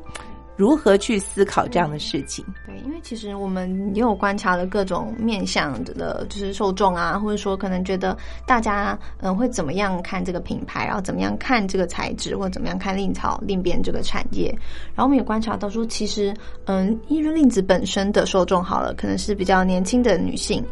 [0.56, 2.45] 如何去思考这样的事情？
[2.66, 14.49] 对，因为其实我们也有观察了各种面向的，就是受众啊，或者说可能觉得大家嗯会怎么样看这个品牌，然后怎么样看这个材质，或者怎么样看令草令编这个产业。
[14.95, 16.34] 然后我们也观察到说，其实
[16.66, 20.64] 嗯，因为令子本身的受众好了，可能是比较年轻的女性。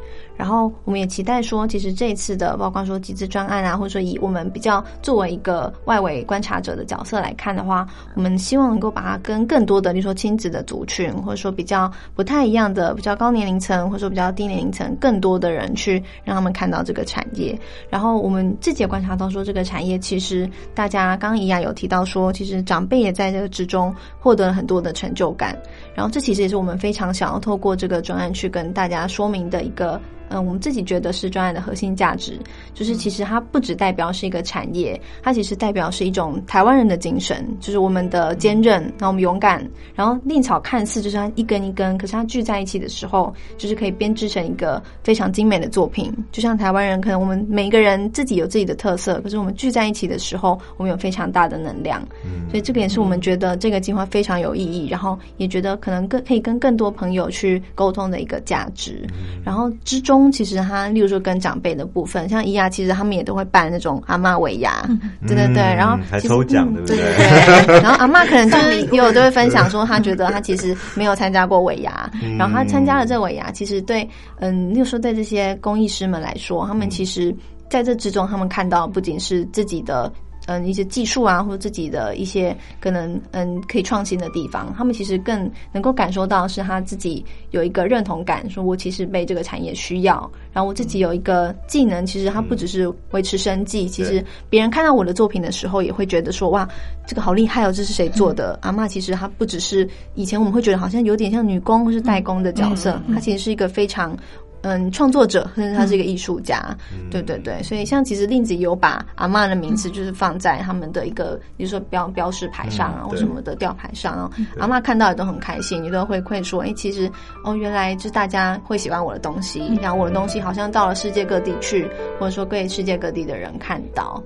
[0.42, 17.56] 然后我们也期待说，其实这一次的，包括说集资专案啊，或者说以我们比较作为一个外围观察者的角色来看的话，我们希望能够把它跟更多的，例如说亲子的族群，或者说比较不太一样的、比较高年龄层，或者说比较低年龄层，更多的人去让他们看到这个产业。
[17.88, 25.56] 然后我们自己也观察到说，这个产业其实大家刚刚一样有提到说，其实长辈也在这个之中获得了很多的成就感。
[25.94, 30.02] 然后这其实也是我们非常想要透过这个专案去跟大家说明的一个。
[30.32, 32.40] 嗯，我们自己觉得是专案的核心价值，
[32.74, 46.14] 就是其实它不只代表是一个产业，它其实代表是一种台湾人的精神，就是我们的坚韧，然后我们勇敢，然后令草看似就是它一根一根，可是它聚在一起的时候，就是可以编织成一个非常精美的作品。
[46.32, 52.02] 就像台湾人，可能我们每一个人自己有自己的特色，可是我们聚在一起的时候，我们有非常大的能量。
[52.24, 59.06] 嗯，所以这个也是我们觉得这个计划非常有意义，然后也觉得可能更可以跟更多朋友去沟通的一个价值。
[59.44, 60.21] 然后之中。
[60.30, 64.86] 其实他，例如说跟长辈的部分，像伊亚，其实他们也都会办那种阿妈尾牙，
[65.26, 66.98] 对对对，然后还抽奖，对不对？
[66.98, 67.82] 对对。
[67.82, 74.06] 然后阿妈可能就是也有都会分享说，他觉得他其实没有参加过尾牙，然后他参加了这尾牙，其实对，
[74.40, 77.34] 嗯，例如说对这些工艺师们来说，他们其实
[77.70, 80.12] 在这之中，他们看到不仅是自己的。
[80.52, 96.68] 嗯，一些技术啊，或者自己的一些可能，嗯，可以创新的地方，他们其实更能够感受到是他自己有一个认同感，说我其实被这个产业需要，然后我自己有一个技能，其实它不只是维持生计，其实别人看到我的作品的时候，也会觉得说哇，
[97.08, 98.60] 这个好厉害哦，这是谁做的？
[98.62, 104.18] 阿妈其实她不只是以前我们会觉得好像有点像女工或是代工的角色，她其实是一个非常。
[104.64, 106.76] 嗯，创作者，甚 至他是一个艺术家，
[107.10, 117.12] 对对对，所以像其实令子有把阿妈的名字就是放在他们的一个，比如说标标识牌上啊，或什么的吊牌上啊，阿妈看到也都很开心，你都会会说，哎，其实
[117.44, 121.90] 哦，原来就是大家会喜欢我的东西，然后我的东西好像到了世界各地去，
[122.20, 124.22] 或者说被世界各地的人看到。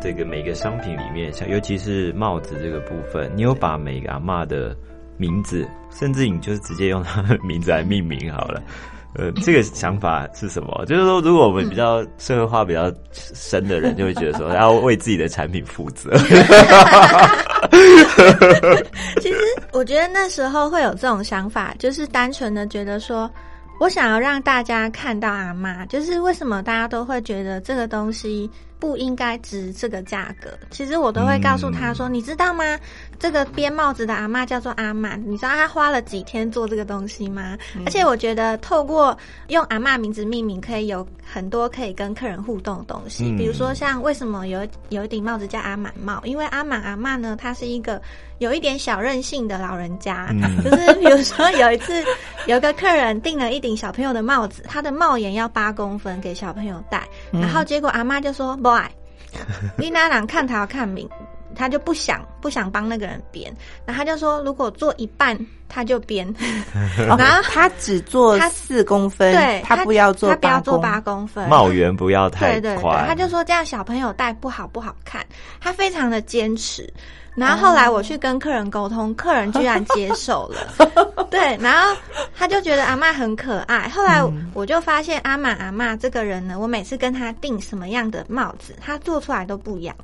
[0.00, 4.76] 这个每个商品里面，像尤其是帽子这个部分，你有把每个阿妈的
[5.16, 8.62] 名字，甚至你就是直接用他的名字来命名好了。
[9.14, 10.84] 呃，这个想法是什么？
[10.86, 16.10] 就是说，如果我们比较社会化比较深的人，就会觉得说要为自己的产品负责。
[19.20, 19.38] 其实
[19.72, 23.30] 我觉得那时候会有这种想法，就是单纯的觉得说。
[23.80, 28.50] 我想要让大家看到阿妈，就是为什么大家都会觉得这个东西
[28.80, 30.50] 不应该值这个价格。
[30.70, 32.78] 其实我都会告诉他说：“你知道吗？
[33.18, 37.58] 这个编帽子的阿妈叫做阿曼，你知道她花了几天做这个东西吗？
[37.84, 39.16] 而且我觉得透过
[39.48, 43.30] 用阿妈名字命名，可以有很多可以跟客人互动的东西。
[43.36, 46.20] 比如说像为什么有有一顶帽子叫阿满帽？
[46.24, 48.00] 因为阿满阿妈呢，她是一个
[48.38, 52.02] 有一点小任性的老人家，就是比如说有一次
[52.48, 59.42] 有一个客人订了一顶小朋友的帽子，他的帽檐要八公分给小朋友戴，然后结果阿妈就说：“boy，
[59.76, 61.08] 你那人看他要看明。”
[61.52, 63.52] 他就不想不想帮那个人编，
[63.84, 65.36] 然后他就说如果做一半
[65.68, 66.32] 他就编，
[66.96, 73.04] 然后他只做他四公分，对，他不要做，他不要做八公分，帽圆不要太宽。
[73.04, 75.26] 他就说这样小朋友戴不好不好看，
[75.60, 76.88] 他非常的坚持。
[77.34, 81.96] 然后后来我去跟客人沟通，客人居然接受了， 对，然后
[82.36, 83.88] 他就觉得阿妈很可爱。
[83.88, 84.22] 后来
[84.52, 89.94] 我就发现阿满阿妈这个人呢，我每次跟他订什么样的帽子，他做出来都不一样。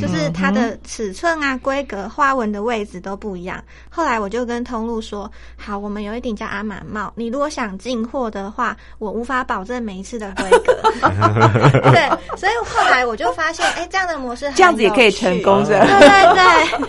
[0.00, 3.62] 就是它的尺寸啊、规格、花纹的位置都不一样。
[3.88, 10.74] 后来我就跟通路说：“好，我们有一顶叫阿满帽，你如果想进货的话，我无法保证每一次的规格。
[11.90, 16.88] ”对，所以后来我就发现，哎，这样的模式这样子也可以成功，对对对，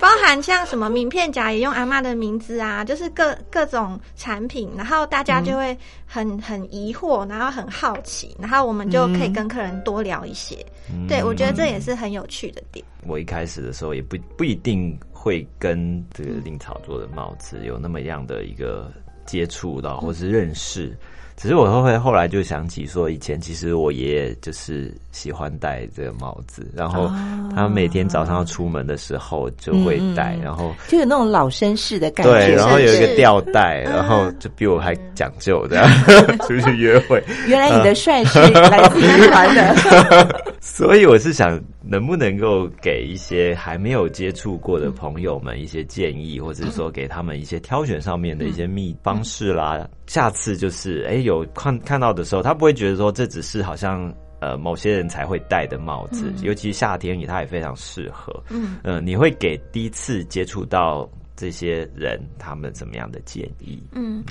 [0.00, 5.76] 包含像什么名片夹也用阿妈的名字啊，就是各各种产品，然后大家就会
[6.12, 10.56] 很很疑惑，然后很好奇，然后我们就可以跟客人多聊一些。
[11.08, 12.84] 对，我觉得这也是很有趣的点。
[13.06, 18.92] 我一开始的时候也不不一定会跟这个令草做的帽子有那么样的一个
[19.24, 20.98] 接触到，或是认识。
[21.36, 27.10] 只是我后会后来就想起说，以前其实我爷爷就是喜欢戴这个帽子，然后
[27.54, 32.32] 他每天早上要出门的时候就会戴，然后就有那种老绅士的感觉。
[32.32, 35.84] 对，然后有一个吊带，然后就比我还讲究的
[36.46, 37.22] 出去约会。
[37.46, 41.60] 原来你的帅是来自于团的， 所以我是想。
[41.82, 49.88] 能不能够给一些还没有接触过的朋友们一些建议，或者是说给他们一些挑选上面的一些秘方式啦？
[50.06, 58.42] 下次就是哎有看看到的时候，他不会觉得说这只是好像呃某些人才会戴的帽子，尤其夏天里它也非常适合。
[58.48, 63.82] 嗯呃，你会给第一次接触到这些人他们怎么样的建议？
[63.92, 64.24] 嗯。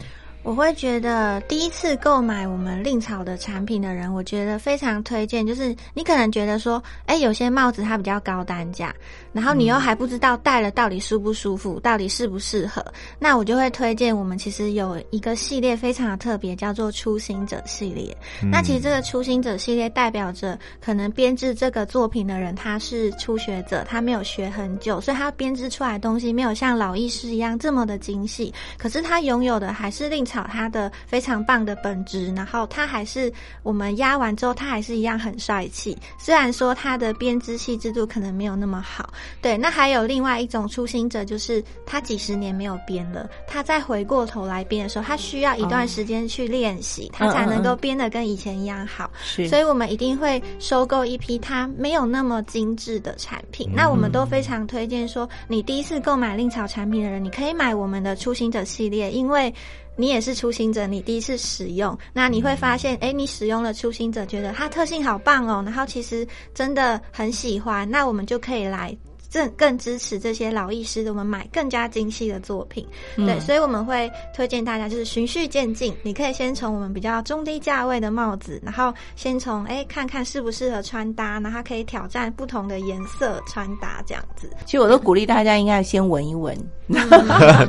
[0.49, 5.45] 我会觉得第一次购买我们令草的产品的人，我觉得非常推荐。
[5.45, 8.91] 就是你可能觉得说，哎，有些帽子它比较高单价，
[9.31, 12.83] 然后你又还不知道戴了到底舒不舒服，到底适不适合，
[13.19, 18.17] 那我就会推荐我们其实有一个系列非常的特别，叫做初心者系列。
[18.51, 30.25] 那其实这个初心者系列代表着可能编制这个作品的人他是初学者，他没有学很久，所以他编织出来的东西没有像老艺师一样这么的精细，可是他拥有的还是令。
[30.29, 33.31] 草它的非常棒的本质，然后它还是
[33.63, 35.97] 我们压完之后，它还是一样很帅气。
[36.17, 39.11] 虽然说它的编织细致度可能没有那么好，
[39.41, 39.57] 对。
[39.57, 49.09] 那还有另外一种初心者，就是他几十年没有编了，他再回过头来编的时候，他需要一段时间去练习，他才能够编的跟以前一样好。
[49.21, 53.69] 是，所以我们一定会收购一批它没有那么精致的产品。
[53.73, 59.53] 那我们都非常推荐说，你第一次购买令草产品的人，你可以买我们的初心者系列，因为。
[59.99, 68.97] 你也是初心者，你第一次使用，那你会发现，哎，你使用了初心者，觉得它特性好棒哦，然后其实真的很喜欢，那我们就可以来。
[69.31, 84.49] 更更支持这些老艺师的，我们买更加精细的作品，对，所以我们会推荐大家就是循序渐进，你可以先从我们比较中低价位的帽子，然后先从哎看看适不适合穿搭，然后可以挑战不同的颜色穿搭这样子。
[84.65, 86.57] 其实我都鼓励大家应该先闻一闻，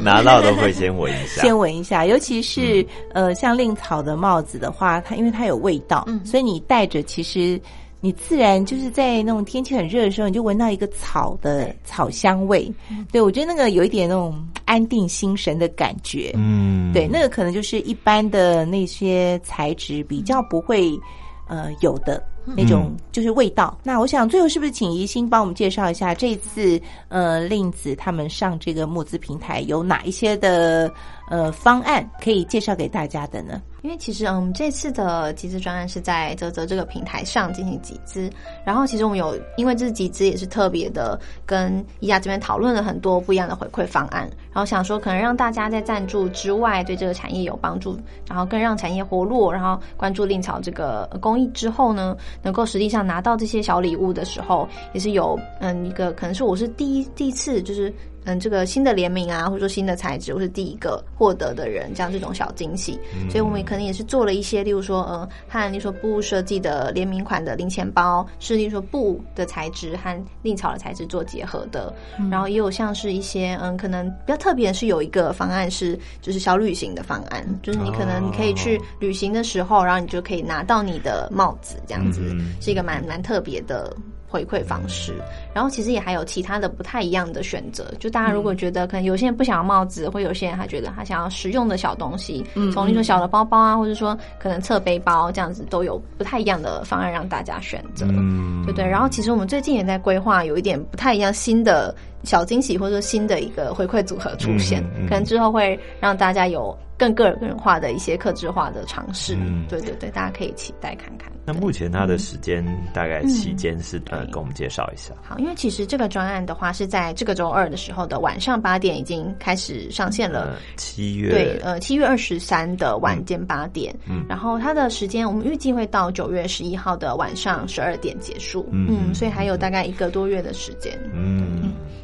[0.02, 7.60] 拿到都会先闻一下， 先闻一下，尤其是呃像令草的帽子的话，它因为它有味道，所以你戴着其实。
[8.00, 12.72] 你自然就是在那种天气很热的时候，你就闻到一个草的草香味。
[13.12, 16.32] 对我觉得那个有一点那种安定心神的感觉。
[16.34, 20.98] 嗯，对，那个可能就是一般的那些材质比较不会
[21.46, 23.78] 呃有的那种就是味道。
[23.82, 30.90] 那我想最后是不是请宜兴帮我们介绍一下这次呃令子他们上这个募资平台有哪一些的
[31.30, 33.62] 呃方案可以介绍给大家的呢？
[33.82, 38.30] 因为其实，嗯，这次的集资专案是在泽泽这个平台上进行集资，
[38.62, 57.90] 然后其实我们有，因为这次集资也是特别的，跟宜家这边讨论了很多不一样的回馈方案，然后想说可能让大家在赞助之外对这个产业有帮助，然后更让产业活络，然后关注令草这个公益之后呢，能够实际上拿到这些小礼物的时候，也是有，嗯，一个可能是我是第一第一次就是
[58.34, 62.98] 嗯这个新的联名啊，或者说新的材质，我是第一个获得的人，这样这种小惊喜。
[63.28, 71.92] 所以我们可能也是做了一些，例如说，嗯，和例如说布设计的联名款的零钱包，是例如说布的材质和令草的材质做结合的。
[72.30, 82.20] 然后也有像是一些，嗯，可能比较特别的是有一个方案是就是小旅行的方案，就是你可能你可以去旅行的时候，然后你就可以拿到你的帽子，这样子
[82.60, 83.94] 是一个蛮蛮特别的。
[84.30, 85.16] 回馈方式，
[85.52, 87.92] 然后其实也还有其他的不太一样的选择。
[87.98, 98.86] 就大家如果觉得可能有些人不想要帽子，或有些人他觉得他想要实用的小东西，从那种小的包包啊，或者说可能侧背包这样子，都有不太一样的方案让大家选择，对不对？
[98.86, 101.92] 然后其实我们最近也在规划有一点不太一样新的
[102.24, 106.76] 小惊喜，或者说新的一个回馈组合出现，可能之后会让大家有。
[107.00, 111.32] 更个人化的一些克制化的尝试，嗯对对对，大家可以期待看看。
[111.46, 112.62] 那目前它的时间
[112.92, 115.14] 大概期间是呃，跟我们介绍一下。
[115.22, 120.58] 好，因为其实这个专案的话是在这个周二的时候的晚上八点已经开始上线了。
[120.76, 131.59] 七月对，呃，七月二十三的晚间八点，嗯，然后它的时间我们预计会到九月十一号的晚上十二点结束，嗯，所以还有大概一个多月的时间，嗯。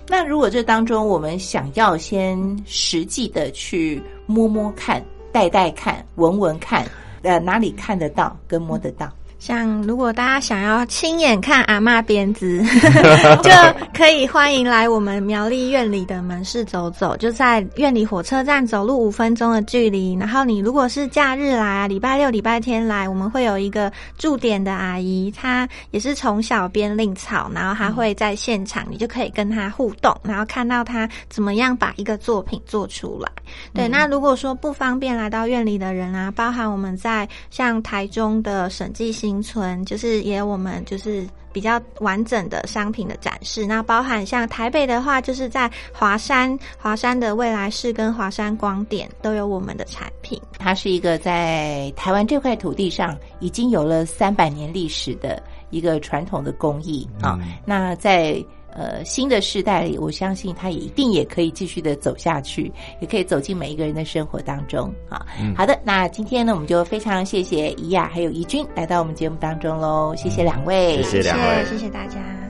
[0.09, 6.87] 那如果这当中我们想要先实际的去摸摸看、带带看、闻闻看，
[7.23, 9.11] 呃，哪里看得到跟摸得到？
[9.39, 12.63] 像如果大家想要亲眼看阿妈编织，
[13.45, 13.51] 就
[13.95, 20.15] 可以欢迎来我们苗栗院里的门市走走，就在院里火车站走路五分钟的距离。
[20.15, 33.31] 然后你如果是假日来，礼拜六、礼拜天来，我们会有一个驻点的阿姨，她也是从小编令草，然后她会在现场，你就可以跟她互动，然后看到她怎么样把一个作品做出来。
[33.75, 39.43] 对，那如果说不方便来到院里的人啊，包含我们在像台中的审计新。
[39.43, 50.41] 村就是也有我们就是比较完整的商品的展示，那包含像台北的话，就是在华山华山的未来市跟华山光点都有我们的产品。
[50.59, 57.39] 它是一个在台湾这块土地上已经有了三百年历史的一个传统的工艺啊。
[57.65, 58.45] 那在
[58.77, 62.71] 呃，新的时代里，我相信它也一定也可以继续的走下去，
[63.01, 65.25] 也可以走进每一个人的生活当中啊。
[65.57, 72.46] 好的，那今天呢，我们就非常谢谢怡雅还有怡君来到我们节目当中喽，谢谢两位，谢谢两位，谢谢大家。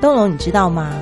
[0.00, 0.92] 东龙，你知道吗？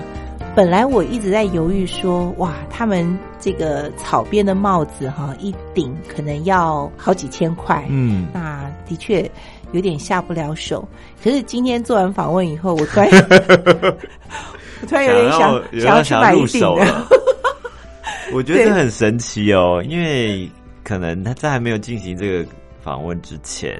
[0.54, 9.30] 本来我一直在犹豫，说哇，他们这个草编的帽子哈，一顶可能要好几千块，嗯，那的确
[9.72, 10.88] 有点下不了手。
[11.22, 13.10] 可是今天做完访问以后，我突然，
[14.80, 17.06] 我突然有点想想要去买一顶了。
[18.32, 20.50] 我觉得很神奇哦，因为
[20.82, 22.48] 可能他在还没有进行这个
[22.80, 23.78] 访问之前，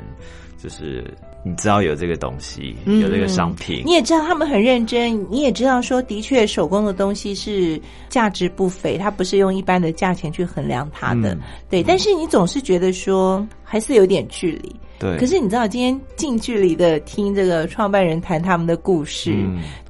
[0.62, 1.03] 就是。
[1.47, 11.38] 你知道有这个东西，有这个商品，你也知道他们很认真，你也知道说，的确手工的东西是价值不菲，它不是用一般的价钱去衡量它的，
[11.70, 11.84] 对。
[11.84, 15.19] 但是你总是觉得说，还是有点距离，对。
[15.19, 19.35] 可是你知道，今天近距离的听这个创办人谈他们的故事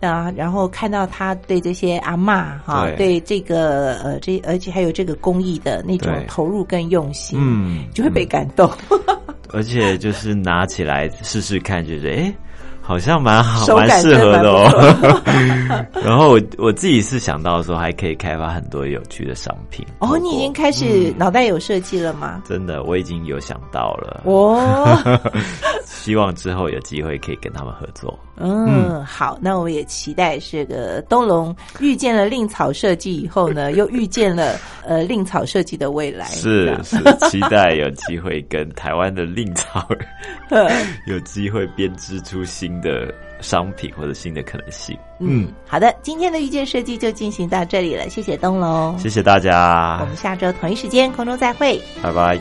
[0.00, 3.20] 啊，然后看到他对这些阿妈哈，对。
[3.20, 8.70] 这个呃这，而且还有这个公益的那种投入跟用心，嗯，就会被感动。
[9.52, 12.34] 而且就是拿起来试试看，觉得哎，
[12.86, 15.22] 好像蛮好，蛮适合的哦。
[16.04, 19.84] 然后我我自己是想到说，还可以开发很多有趣的商品。
[19.98, 22.40] 哦，你已经开始脑袋有设计了吗？
[22.46, 24.22] 真的，我已经有想到了。
[24.24, 25.20] 哦，
[25.84, 28.16] 希望之后有机会可以跟他们合作。
[28.38, 36.26] 嗯，好，那我也期待这个东龙遇见了令草设计以后呢， 又遇见了呃令草设计的未来。
[36.26, 36.96] 是是，
[37.30, 39.88] 期待有机会跟台湾的令草
[41.06, 44.96] 有机会编织出新的商品或者新的可能性。
[45.18, 52.38] 嗯，好的，今天的遇见设计就进行到这里了，谢谢东龙，谢谢大家，我们下周同一时间空中再会，拜拜。